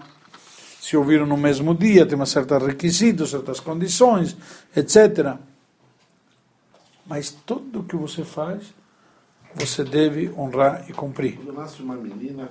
[0.83, 4.37] se ouviram no mesmo dia, tem uma certa requisitos, certas condições,
[4.77, 5.37] etc.
[7.07, 8.75] Mas tudo que você faz,
[9.55, 11.37] você deve honrar e cumprir.
[11.37, 12.49] Quando nasce uma menina,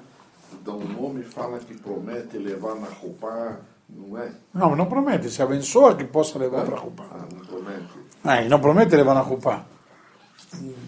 [0.63, 4.31] dá um nome, fala que promete levar na roupa, não é?
[4.53, 7.03] Não, não promete, se abençoa que possa levar para a roupa.
[7.11, 7.51] Ah, não.
[8.23, 9.65] Ah, e não promete levar na culpa.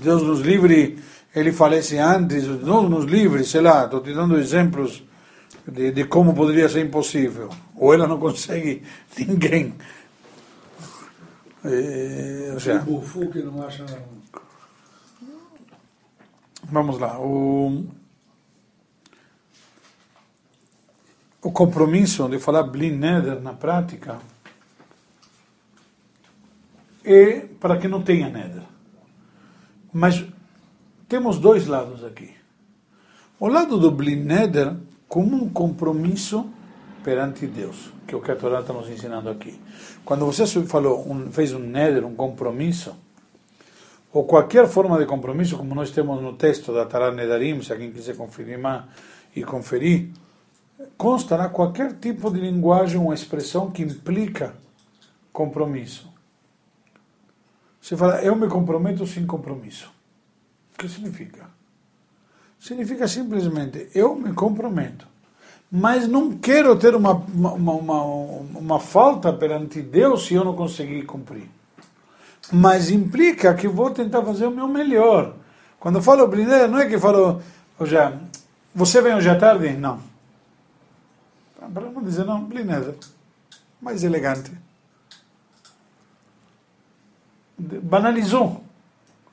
[0.01, 0.97] Deus nos livre,
[1.35, 5.03] ele falece antes, Deus nos livre, sei lá, estou te dando exemplos
[5.67, 7.49] de, de como poderia ser impossível.
[7.75, 8.83] Ou ela não consegue
[9.17, 9.73] ninguém.
[11.63, 13.85] É, ou O seja, bufu que não acha.
[16.63, 17.19] Vamos lá.
[17.19, 17.85] O,
[21.41, 24.19] o compromisso de falar Blin Neder na prática
[27.03, 28.63] é para que não tenha Neder.
[29.91, 30.25] Mas
[31.07, 32.33] temos dois lados aqui.
[33.39, 34.75] O lado do Blin Neder
[35.13, 36.49] como um compromisso
[37.03, 39.61] perante Deus, que é o que a Torá está nos ensinando aqui.
[40.03, 42.95] Quando você falou, um, fez um Neder, um compromisso,
[44.11, 47.91] ou qualquer forma de compromisso, como nós temos no texto da Tará Nedarim, se alguém
[47.91, 48.89] quiser confirmar
[49.35, 50.09] e conferir,
[50.97, 54.55] constará qualquer tipo de linguagem ou expressão que implica
[55.31, 56.11] compromisso.
[57.79, 59.93] Você fala, eu me comprometo sem compromisso.
[60.73, 61.47] O que significa?
[62.63, 65.05] Significa simplesmente, eu me comprometo,
[65.69, 71.03] mas não quero ter uma, uma, uma, uma falta perante Deus se eu não conseguir
[71.03, 71.49] cumprir
[72.51, 75.35] mas implica que vou tentar fazer o meu melhor.
[75.79, 77.41] Quando eu falo brindeira, não é que falo,
[77.79, 77.95] hoje,
[78.73, 79.73] você vem hoje à tarde?
[79.73, 80.01] Não.
[81.73, 82.95] Para não dizer não, brindeira.
[83.81, 84.51] Mais elegante.
[87.57, 88.63] Banalizou.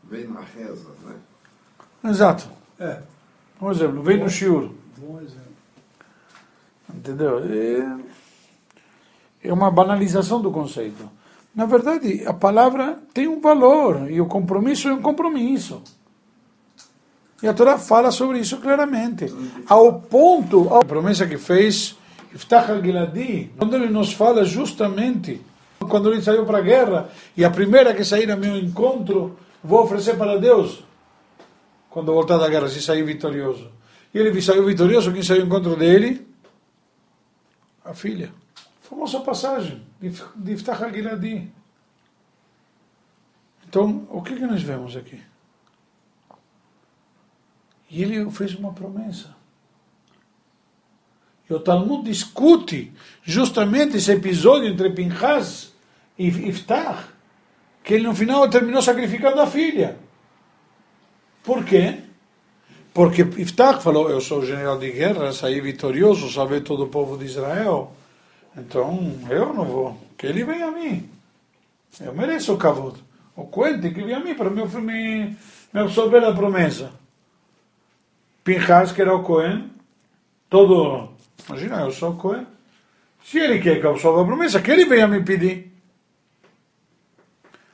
[0.04, 1.14] Vem na reza, né?
[2.04, 2.48] Exato.
[2.78, 3.00] É,
[3.60, 4.70] Um exemplo, vem no shiur.
[4.96, 5.40] bom exemplo.
[6.94, 7.42] Entendeu?
[7.44, 11.08] É, é uma banalização do conceito.
[11.54, 15.82] Na verdade, a palavra tem um valor e o compromisso é um compromisso.
[17.42, 19.32] E a Torá fala sobre isso claramente.
[19.66, 21.96] Ao ponto, a promessa que fez
[22.34, 25.40] Iftach al-Giladi, quando ele nos fala justamente,
[25.88, 29.82] quando ele saiu para a guerra, e a primeira que sair a meu encontro, vou
[29.82, 30.84] oferecer para Deus,
[31.90, 33.70] quando voltar da guerra, se sair vitorioso.
[34.14, 36.26] E ele saiu vitorioso, quem saiu ao encontro dele?
[37.84, 38.32] A filha.
[38.80, 41.52] Famosa passagem de Iftach al-Giladi.
[43.68, 45.20] Então, o que, que nós vemos aqui?
[47.88, 49.34] E ele fez uma promessa.
[51.48, 55.72] E o Talmud discute justamente esse episódio entre Pinchas
[56.16, 57.08] e Iftach,
[57.82, 59.98] que ele no final terminou sacrificando a filha.
[61.42, 61.98] Por quê?
[62.92, 67.24] Porque Iftach falou, eu sou general de guerra, saí vitorioso, salvei todo o povo de
[67.24, 67.92] Israel,
[68.56, 71.08] então eu não vou, que ele venha a mim.
[72.00, 73.00] Eu mereço o kavod.
[73.36, 75.36] O Cohen que vir a mim para me, me,
[75.72, 76.92] me absorver a promessa.
[78.44, 79.70] Pinchas, que era o Cohen,
[80.48, 81.10] todo,
[81.48, 82.46] imagina, eu sou o Cohen.
[83.22, 85.72] Se ele quer que absorva a promessa, que ele venha me pedir.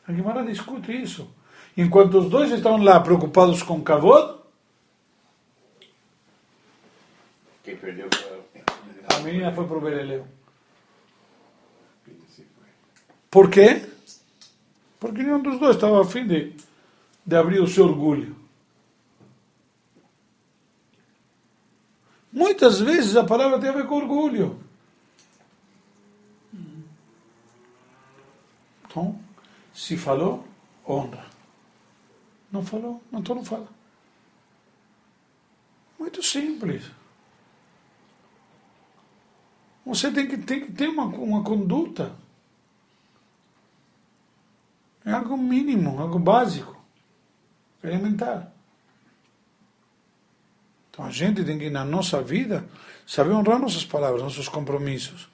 [0.07, 1.29] A Guimara discute isso.
[1.77, 4.37] Enquanto os dois estão lá preocupados com kavod,
[7.63, 8.09] Quem perdeu
[9.09, 10.25] a menina foi para o Bereleu.
[13.29, 13.85] Por quê?
[15.01, 16.55] Porque nenhum dos dois estava a fim de,
[17.27, 18.37] de abrir o seu orgulho.
[22.33, 24.61] Muitas vezes a palavra tem a ver com orgulho.
[28.85, 29.19] Então,
[29.75, 30.47] se falou,
[30.89, 31.36] honra.
[32.51, 33.69] Não falou, então não fala.
[35.99, 36.91] Muito simples.
[39.85, 42.15] Você tem que, tem que ter uma, uma conduta.
[45.05, 46.77] É algo mínimo, algo básico,
[47.83, 48.53] elementar.
[50.91, 52.69] Então a gente tem que, na nossa vida,
[53.07, 55.29] saber honrar nossas palavras, nossos compromissos.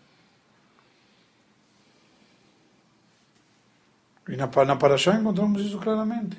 [4.29, 6.37] E na, na Paraxá encontramos isso claramente.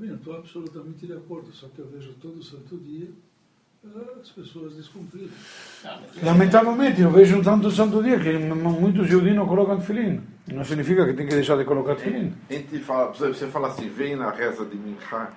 [0.00, 3.08] Rabino, estou absolutamente de acordo, só que eu vejo todo santo dia
[4.20, 5.30] as pessoas descumprindo.
[6.22, 10.22] Lamentavelmente, eu vejo tanto santo dia que muitos judeus não colocam tefilim.
[10.48, 14.30] Não significa que tem que deixar de colocar gente fala, você fala assim, vem na
[14.30, 15.32] reza de Minchá,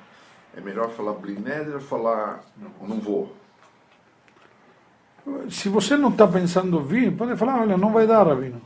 [0.56, 3.36] é melhor falar Blineder ou falar não vou?
[5.50, 8.62] Se você não está pensando vir, pode falar, olha, não vai dar, Rabino.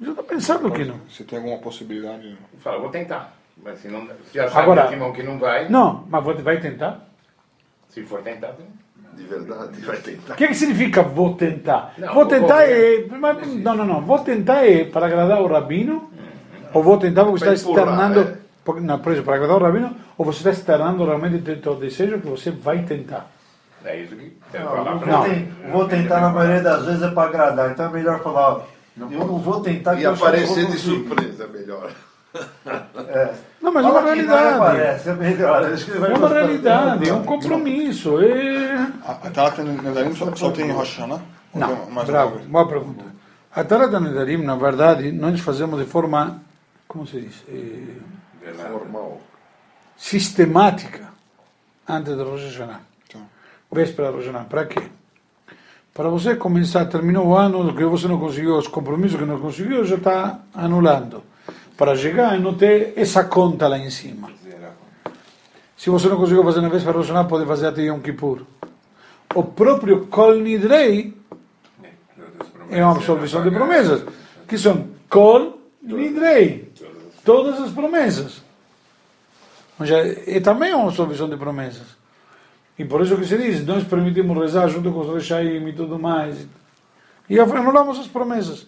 [0.00, 0.98] Já está pensando que não.
[1.08, 2.36] Você tem alguma possibilidade?
[2.58, 3.43] Fala, vou tentar.
[3.62, 6.60] Mas se, não, se já sabe Agora- de que não vai, Não, mas você vai
[6.60, 7.00] tentar?
[7.88, 8.66] se for tentar, tem.
[9.16, 10.34] De verdade, vai tentar.
[10.34, 11.94] O que, que significa vou tentar?
[11.96, 13.06] Não, vou tentar é.
[13.06, 14.00] mas- Não, não, não.
[14.00, 16.10] Vou tentar é para agradar o rabino?
[16.72, 18.20] Ou vou tentar porque está externando.
[18.20, 18.36] é.
[18.64, 19.96] porque- Não, por exemplo, para agradar o rabino?
[20.18, 23.30] Ou você está externando realmente o teu desejo que você vai tentar?
[23.84, 24.94] É isso que tem que Não, falar
[25.70, 28.64] vou, tentar na maioria das vezes é para agradar, então é melhor falar,
[28.98, 31.92] Eu não vou tentar E aparecer vou de surpresa, melhor.
[32.34, 33.34] É.
[33.62, 34.56] Não, mas é Fala uma realidade.
[34.56, 38.20] aparece, é É uma realidade, é um compromisso.
[38.20, 38.74] É...
[39.06, 41.22] A a Talat Nedarim só, só tem Rosh Hashanah?
[41.54, 43.04] Não, mais bravo, boa pergunta.
[43.54, 46.42] A Tarat Nedarim, na verdade, nós fazemos de forma,
[46.88, 49.20] como se diz, eh, Normal.
[49.96, 51.08] sistemática
[51.88, 52.80] antes do Rosh Hashanah.
[53.12, 53.20] Tá.
[53.70, 54.44] Véspera do Rosh Hashanah.
[54.46, 54.82] Para quê?
[55.94, 59.84] Para você começar, terminou o ano, que você não conseguiu, os compromissos que não conseguiu,
[59.84, 61.22] já está anulando.
[61.76, 64.30] Para chegar e não ter essa conta lá em cima.
[65.76, 68.42] Se você não conseguiu fazer na do Rosh Hashanah, pode fazer até Yom Kippur.
[69.34, 71.14] O próprio Kol Nidrei
[72.70, 74.04] é uma absolvição de promessas,
[74.46, 76.72] que são Kol Nidrei,
[77.24, 78.42] todas as promessas.
[79.78, 81.96] Ou seja, é também uma absolvição de promessas.
[82.78, 85.98] E por isso que se diz, nós permitimos rezar junto com os Rechaim e tudo
[85.98, 86.46] mais.
[87.28, 88.66] E anulamos as promessas.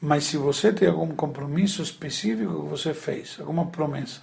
[0.00, 4.22] Mas se você tem algum compromisso específico que você fez, alguma promessa,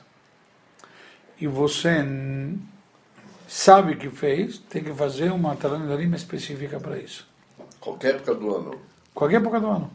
[1.40, 2.04] e você
[3.48, 7.28] sabe que fez, tem que fazer uma tarandarim específica para isso.
[7.80, 8.82] Qualquer época do ano.
[9.14, 9.92] Qualquer época do ano.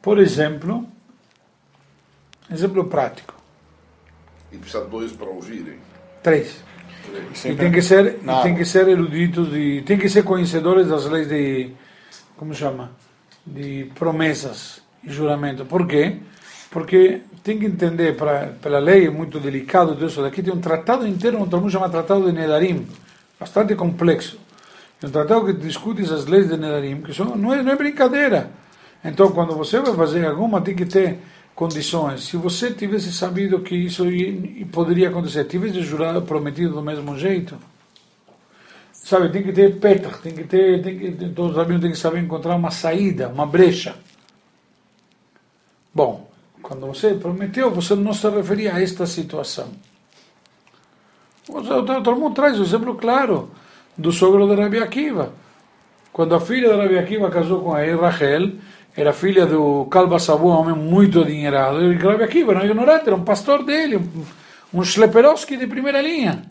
[0.00, 0.86] Por exemplo,
[2.50, 3.34] exemplo prático,
[4.50, 5.78] E precisa dois para ouvirem.
[6.22, 6.64] três.
[7.32, 10.88] E Sempre tem que ser, e tem que ser eruditos, de, tem que ser conhecedores
[10.88, 11.72] das leis de,
[12.36, 12.92] como chama,
[13.46, 15.64] de promessas e juramento.
[15.64, 16.16] Por quê?
[16.70, 20.60] Porque tem que entender, pra, pela lei é muito delicado tudo isso daqui, tem um
[20.60, 22.86] tratado inteiro, um Talmud chama Tratado de Nedarim,
[23.38, 24.38] bastante complexo.
[25.02, 27.76] É um tratado que discute essas leis de Nedarim, que são, não, é, não é
[27.76, 28.50] brincadeira.
[29.04, 31.18] Então, quando você vai fazer alguma, tem que ter
[31.54, 32.24] condições.
[32.24, 34.04] Se você tivesse sabido que isso
[34.72, 37.56] poderia acontecer, tivesse jurado, prometido do mesmo jeito,
[38.92, 41.98] sabe, tem que ter petach, tem que ter, tem que, todos os rabinos têm que
[41.98, 43.94] saber encontrar uma saída, uma brecha.
[45.96, 46.28] Bom,
[46.60, 49.68] quando você prometeu, você não se referia a esta situação.
[51.46, 53.50] Todo mundo traz o exemplo claro
[53.96, 55.32] do sogro de Rabi Akiva.
[56.12, 58.52] Quando a filha de Rabi Akiva casou com a Rachel,
[58.94, 61.90] era filha do Kalba Sabu, um homem muito adinheirado.
[61.90, 63.98] E Rabi Akiva era um ignorante, era um pastor dele,
[64.74, 66.42] um, Schleperovski de primeira linha.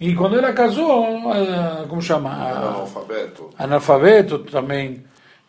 [0.00, 2.30] E quando ela casou, eh, como chama?
[2.30, 3.50] Analfabeto.
[3.58, 5.04] analfabeto também.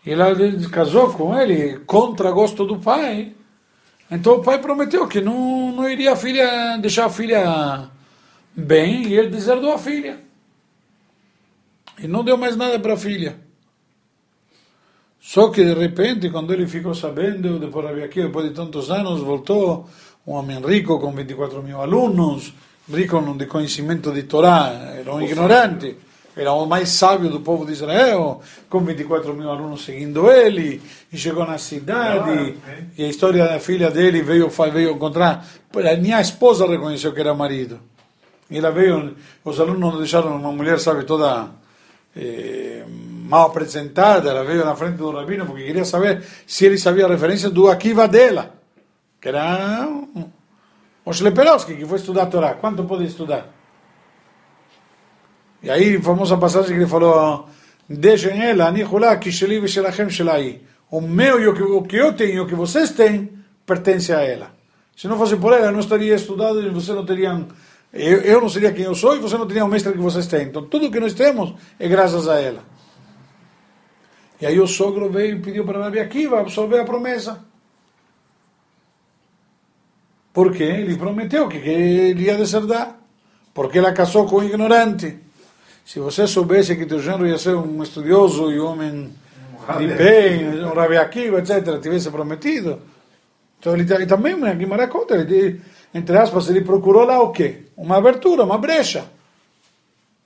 [0.06, 0.34] E ela
[0.72, 3.34] casou com ele contra gosto do pai.
[4.10, 7.90] Então o pai prometeu que não, não iria a filha, deixar a filha
[8.56, 10.20] bem e ele deserdou a filha.
[12.00, 13.40] E não deu mais nada para a filha.
[15.20, 19.22] Só que de repente, quando ele ficou sabendo, depois de aqui, depois de tantos anos,
[19.22, 19.88] voltou
[20.26, 22.54] um homem rico com 24 mil alunos,
[22.92, 25.96] rico de conhecimento de Torá, era um ignorante,
[26.36, 31.18] era o mais sábio do povo de Israel, com 24 mil alunos seguindo ele, e
[31.18, 32.58] chegou na cidade,
[32.98, 37.34] e a história da filha dele veio, veio encontrar, a minha esposa reconheceu que era
[37.34, 37.80] marido.
[38.50, 41.50] E ela veio, os alunos não deixaram uma mulher, sabe, toda
[42.16, 47.06] eh, mal apresentada, ela veio na frente do rabino porque queria saber se ele sabia
[47.06, 48.54] a referência do Akiva dela,
[49.22, 49.88] que era
[51.06, 52.54] o Shleperovski, que foi estudar a Torá.
[52.56, 53.48] Quanto pode estudar?
[55.64, 57.48] E aí, a famosa passagem que ele falou,
[57.88, 60.62] deixem ela, Anihulá, Kisheli Veshelachem Shelai.
[60.90, 63.30] O meu e o que, o eu tenho e o que vocês têm
[63.66, 64.52] pertence a ela.
[64.96, 67.48] Se não fosse por ela, eu não estaria estudado e você não teriam...
[67.94, 70.26] Eu, eu não seria quem eu sou e você não teria o mestre que vocês
[70.28, 70.48] têm.
[70.48, 72.64] Então, tudo que nós temos é graças a ela.
[74.40, 77.46] E aí o sogro veio e pediu para Rabi Akiva absolver a promessa.
[80.34, 82.98] Porque ele prometeu que, ele ia deserdar.
[83.54, 85.20] Porque ela casou com um ignorante.
[85.86, 89.14] Se você soubesse que teu genro ia ser um estudioso e um homem
[89.78, 92.82] de bem, um Rabi Akiva, etc., tivesse prometido.
[93.60, 95.62] Então ele, ele também, Guimarães conta, ele,
[95.94, 97.66] entre aspas, ele procurou lá o quê?
[97.76, 99.10] Uma abertura, uma brecha.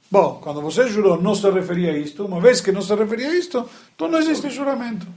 [0.10, 3.30] Bom, quando você jurou não se referia a isto, uma vez que não se referia
[3.30, 5.08] a isto, então não existe juramento.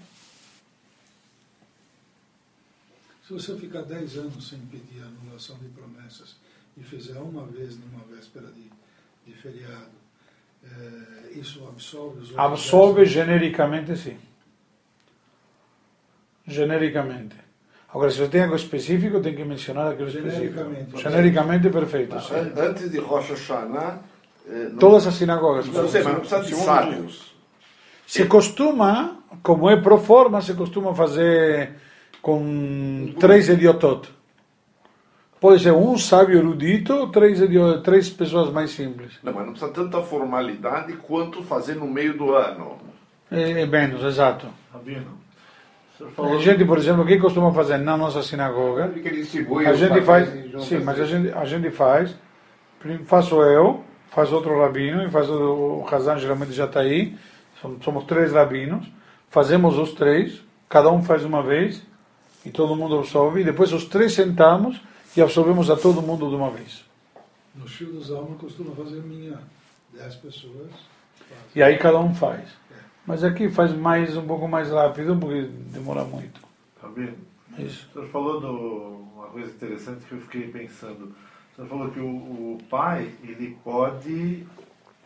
[3.26, 6.36] Se você ficar 10 anos sem pedir anulação de promessas
[6.76, 8.64] e fizer uma vez numa véspera de,
[9.26, 9.97] de feriado,
[10.64, 12.28] eh, isso absolve os
[13.04, 14.16] 10 genericamente, sim.
[16.46, 17.36] Genericamente.
[17.92, 20.54] Agora, se você tem algo específico, tem que mencionar aquilo específico.
[20.58, 21.02] Genericamente.
[21.02, 22.14] Genericamente, perfeito.
[22.16, 23.98] An- Antes de Rosh Hashanah,
[24.48, 25.66] eh, não, Todas as sinagogas.
[25.66, 27.34] não sei, mas não precisa de sábios.
[28.06, 31.72] Se costuma, como é pro forma, se costuma fazer
[32.22, 34.08] com três idiotot.
[35.40, 37.40] Pode ser um sábio erudito ou três,
[37.84, 39.12] três pessoas mais simples.
[39.22, 42.76] Não, mas não precisa tanta formalidade quanto fazer no meio do ano.
[43.30, 44.48] É, é menos, exato.
[44.72, 45.06] Rabino,
[45.96, 46.40] senhor A falou...
[46.40, 48.88] gente, por exemplo, o que costuma fazer na nossa sinagoga?
[48.88, 50.28] Que ele distribui A gente faz,
[50.64, 52.16] sim, mas a gente, a gente faz,
[53.04, 57.16] faço eu, faz outro rabino e faz o, o Hazan geralmente já está aí,
[57.60, 58.90] somos, somos três rabinos,
[59.28, 61.82] fazemos os três, cada um faz uma vez
[62.44, 64.80] e todo mundo absorve, e depois os três sentamos
[65.16, 66.84] e absorvemos a todo mundo de uma vez.
[67.54, 69.38] No Chio dos Almas costuma fazer minha
[69.92, 70.70] 10 pessoas.
[71.54, 72.48] E aí cada um faz.
[73.06, 75.42] Mas aqui faz mais um pouco mais rápido porque
[75.72, 76.40] demora muito.
[76.80, 77.16] Rabino,
[77.58, 77.88] Isso.
[77.90, 81.14] o senhor falou de uma coisa interessante que eu fiquei pensando.
[81.52, 84.46] O senhor falou que o, o pai, ele pode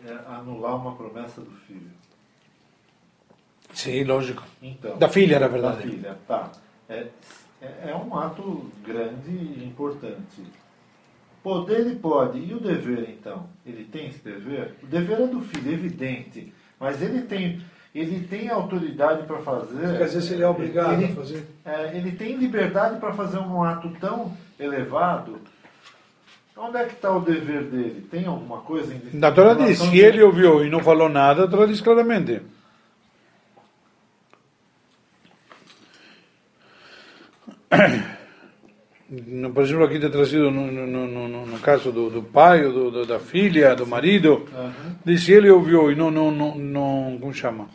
[0.04, 1.90] é, anular uma promessa do filho.
[3.72, 4.42] Sim, lógico.
[4.60, 5.82] Então, Da filha, na Da verdade.
[5.82, 6.52] filha, tá.
[6.88, 7.06] É,
[7.62, 10.42] é, é um ato grande e importante.
[11.42, 12.38] Poder ele pode.
[12.38, 13.46] E o dever, então?
[13.66, 14.74] Ele tem esse dever?
[14.82, 16.52] O dever é do filho, é evidente.
[16.78, 17.60] Mas ele tem,
[17.94, 19.98] ele tem autoridade para fazer.
[19.98, 21.46] Quer dizer, se ele é obrigado ele, a fazer.
[21.64, 25.40] é, ele tem liberdade para fazer um ato tão elevado.
[26.56, 28.06] Onde é que está o dever dele?
[28.10, 31.44] Tem alguma coisa em Na Torá diz, se de- ele ouviu e não falou nada,
[31.44, 32.40] a Torá diz claramente.
[39.54, 42.90] Por exemplo, aqui está trazido no, no, no, no- caso do, do pai, ou do,
[42.90, 44.46] do- da filha, do marido,
[45.04, 47.66] diz, se ele ouviu e não, não, não, não como chama?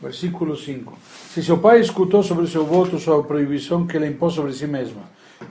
[0.00, 0.98] Versículo 5.
[1.30, 5.02] Se seu pai escutou sobre seu voto sua proibição que ele impôs sobre si mesma,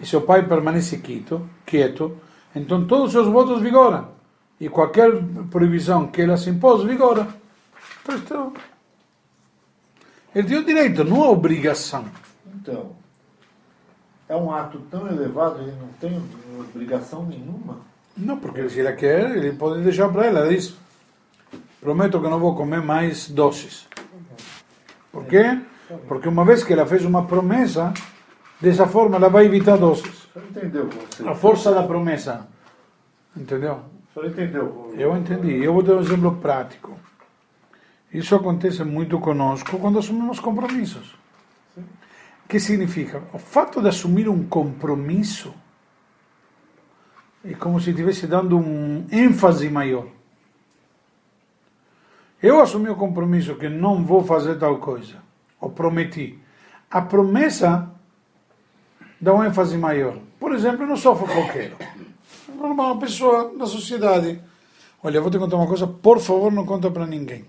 [0.01, 2.17] e seu pai permanece quieto, quieto,
[2.55, 4.09] então todos os seus votos vigoram,
[4.59, 5.11] e qualquer
[5.49, 7.27] proibição que ela se impôs vigora.
[8.09, 8.53] Então,
[10.35, 12.05] ele tem o direito, não a obrigação.
[12.55, 12.91] Então,
[14.27, 16.21] é um ato tão elevado, ele não tem
[16.59, 17.77] obrigação nenhuma?
[18.15, 20.39] Não, porque se ela quer, ele pode deixar para ela.
[20.39, 20.75] Ela diz:
[21.81, 23.87] Prometo que não vou comer mais doces.
[25.11, 25.59] Por quê?
[26.07, 27.93] Porque uma vez que ela fez uma promessa,
[28.61, 30.27] dessa forma ela vai evitar doces.
[30.35, 31.29] Entendeu conceito?
[31.29, 32.47] A força da promessa.
[33.35, 33.81] Entendeu?
[34.15, 34.93] Entendeu?
[34.97, 35.63] Eu entendi.
[35.63, 36.97] Eu vou dar um exemplo prático.
[38.13, 41.15] Isso acontece muito conosco quando assumimos compromissos.
[42.47, 43.23] Que significa?
[43.33, 45.53] O fato de assumir um compromisso
[47.43, 48.57] é como se estivesse dando
[49.11, 50.07] ênfase maior.
[52.41, 55.15] Eu assumi o compromisso que não vou fazer tal coisa.
[55.59, 56.39] Ou prometi.
[56.91, 57.89] A promessa
[59.19, 60.17] dá um ênfase maior.
[60.39, 61.77] Por exemplo, eu não sou fofoqueiro.
[62.55, 64.41] Normal, uma pessoa da sociedade.
[65.01, 67.45] Olha, eu vou te contar uma coisa, por favor, não conta para ninguém.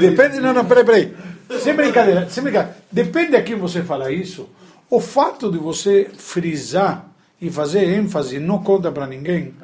[0.00, 1.16] Depende, não, não, peraí, peraí.
[1.60, 2.76] Sem brincadeira, sem brincadeira.
[2.90, 4.48] Depende a quem você fala isso.
[4.90, 7.06] O fato de você frisar
[7.40, 9.54] e fazer ênfase não conta para ninguém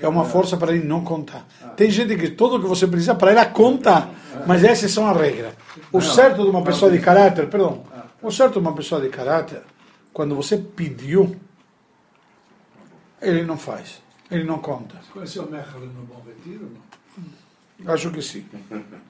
[0.00, 1.46] é uma força para ele não contar.
[1.76, 4.10] Tem gente que tudo que você precisa para ela contar,
[4.46, 5.54] mas essas são as regras.
[5.92, 7.84] O certo de uma pessoa de caráter, perdão,
[8.22, 9.62] o certo de uma pessoa de caráter,
[10.12, 11.36] quando você pediu,
[13.20, 14.96] ele não faz, ele não conta.
[15.12, 16.64] Conheceu o Merkel no Bom Retiro?
[16.64, 16.86] Não?
[17.86, 18.44] Acho que sim.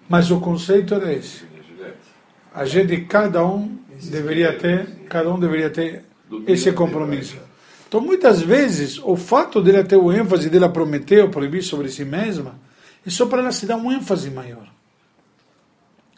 [0.09, 1.45] Mas o conceito era esse.
[2.55, 3.79] A gente, cada um
[4.11, 6.05] deveria ter, cada um deveria ter
[6.47, 7.37] esse compromisso.
[7.89, 12.05] Então, muitas vezes, o fato dela ter o ênfase dela prometer ou proibir sobre si
[12.05, 12.59] mesma,
[13.07, 14.67] é só para ela se dar um ênfase maior.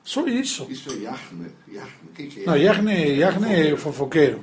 [0.02, 0.66] Só isso.
[0.70, 1.52] Isso é Yahne.
[1.74, 2.46] É?
[2.46, 4.42] Não, Yahne, Yahne é fofoqueiro.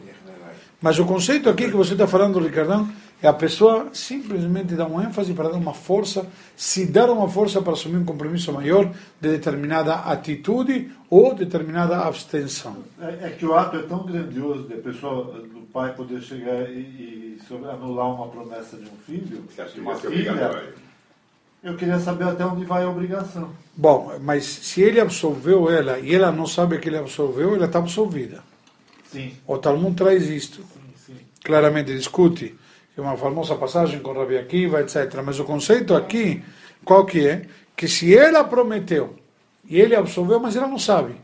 [0.80, 5.02] Mas o conceito aqui que você está falando, Ricardão, é a pessoa simplesmente dar um
[5.02, 8.86] ênfase para dar uma força, se dar uma força para assumir um compromisso maior
[9.20, 12.78] de determinada atitude ou determinada abstenção.
[13.02, 16.70] É, é que o ato é tão grandioso de a pessoa, do pai poder chegar
[16.70, 19.44] e, e sobre- anular uma promessa de um filho,
[19.74, 20.74] de uma filha.
[21.64, 23.50] Eu queria saber até onde vai a obrigação.
[23.76, 27.80] Bom, mas se ele absolveu ela e ela não sabe que ele absolveu, ela está
[27.80, 28.44] absolvida.
[29.12, 30.58] Sim, O Talmud traz isto.
[30.58, 31.14] sim, sim.
[31.44, 32.56] claramente discute,
[32.98, 35.22] é uma famosa passagem com Rabi Akiva, etc.
[35.24, 36.44] Mas o conceito aqui,
[36.84, 37.42] qual que é?
[37.76, 39.16] Que se ela prometeu
[39.70, 41.16] e ele absolveu, mas ela não sabe.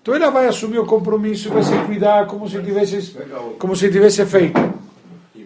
[0.00, 3.16] Então ela vai assumir o compromisso e vai se cuidar como se tivesse,
[3.58, 4.60] como se tivesse feito.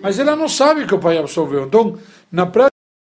[0.01, 1.65] Mas ela não sabe que o pai absolveu.
[1.65, 1.99] Então,
[2.31, 2.68] na prática,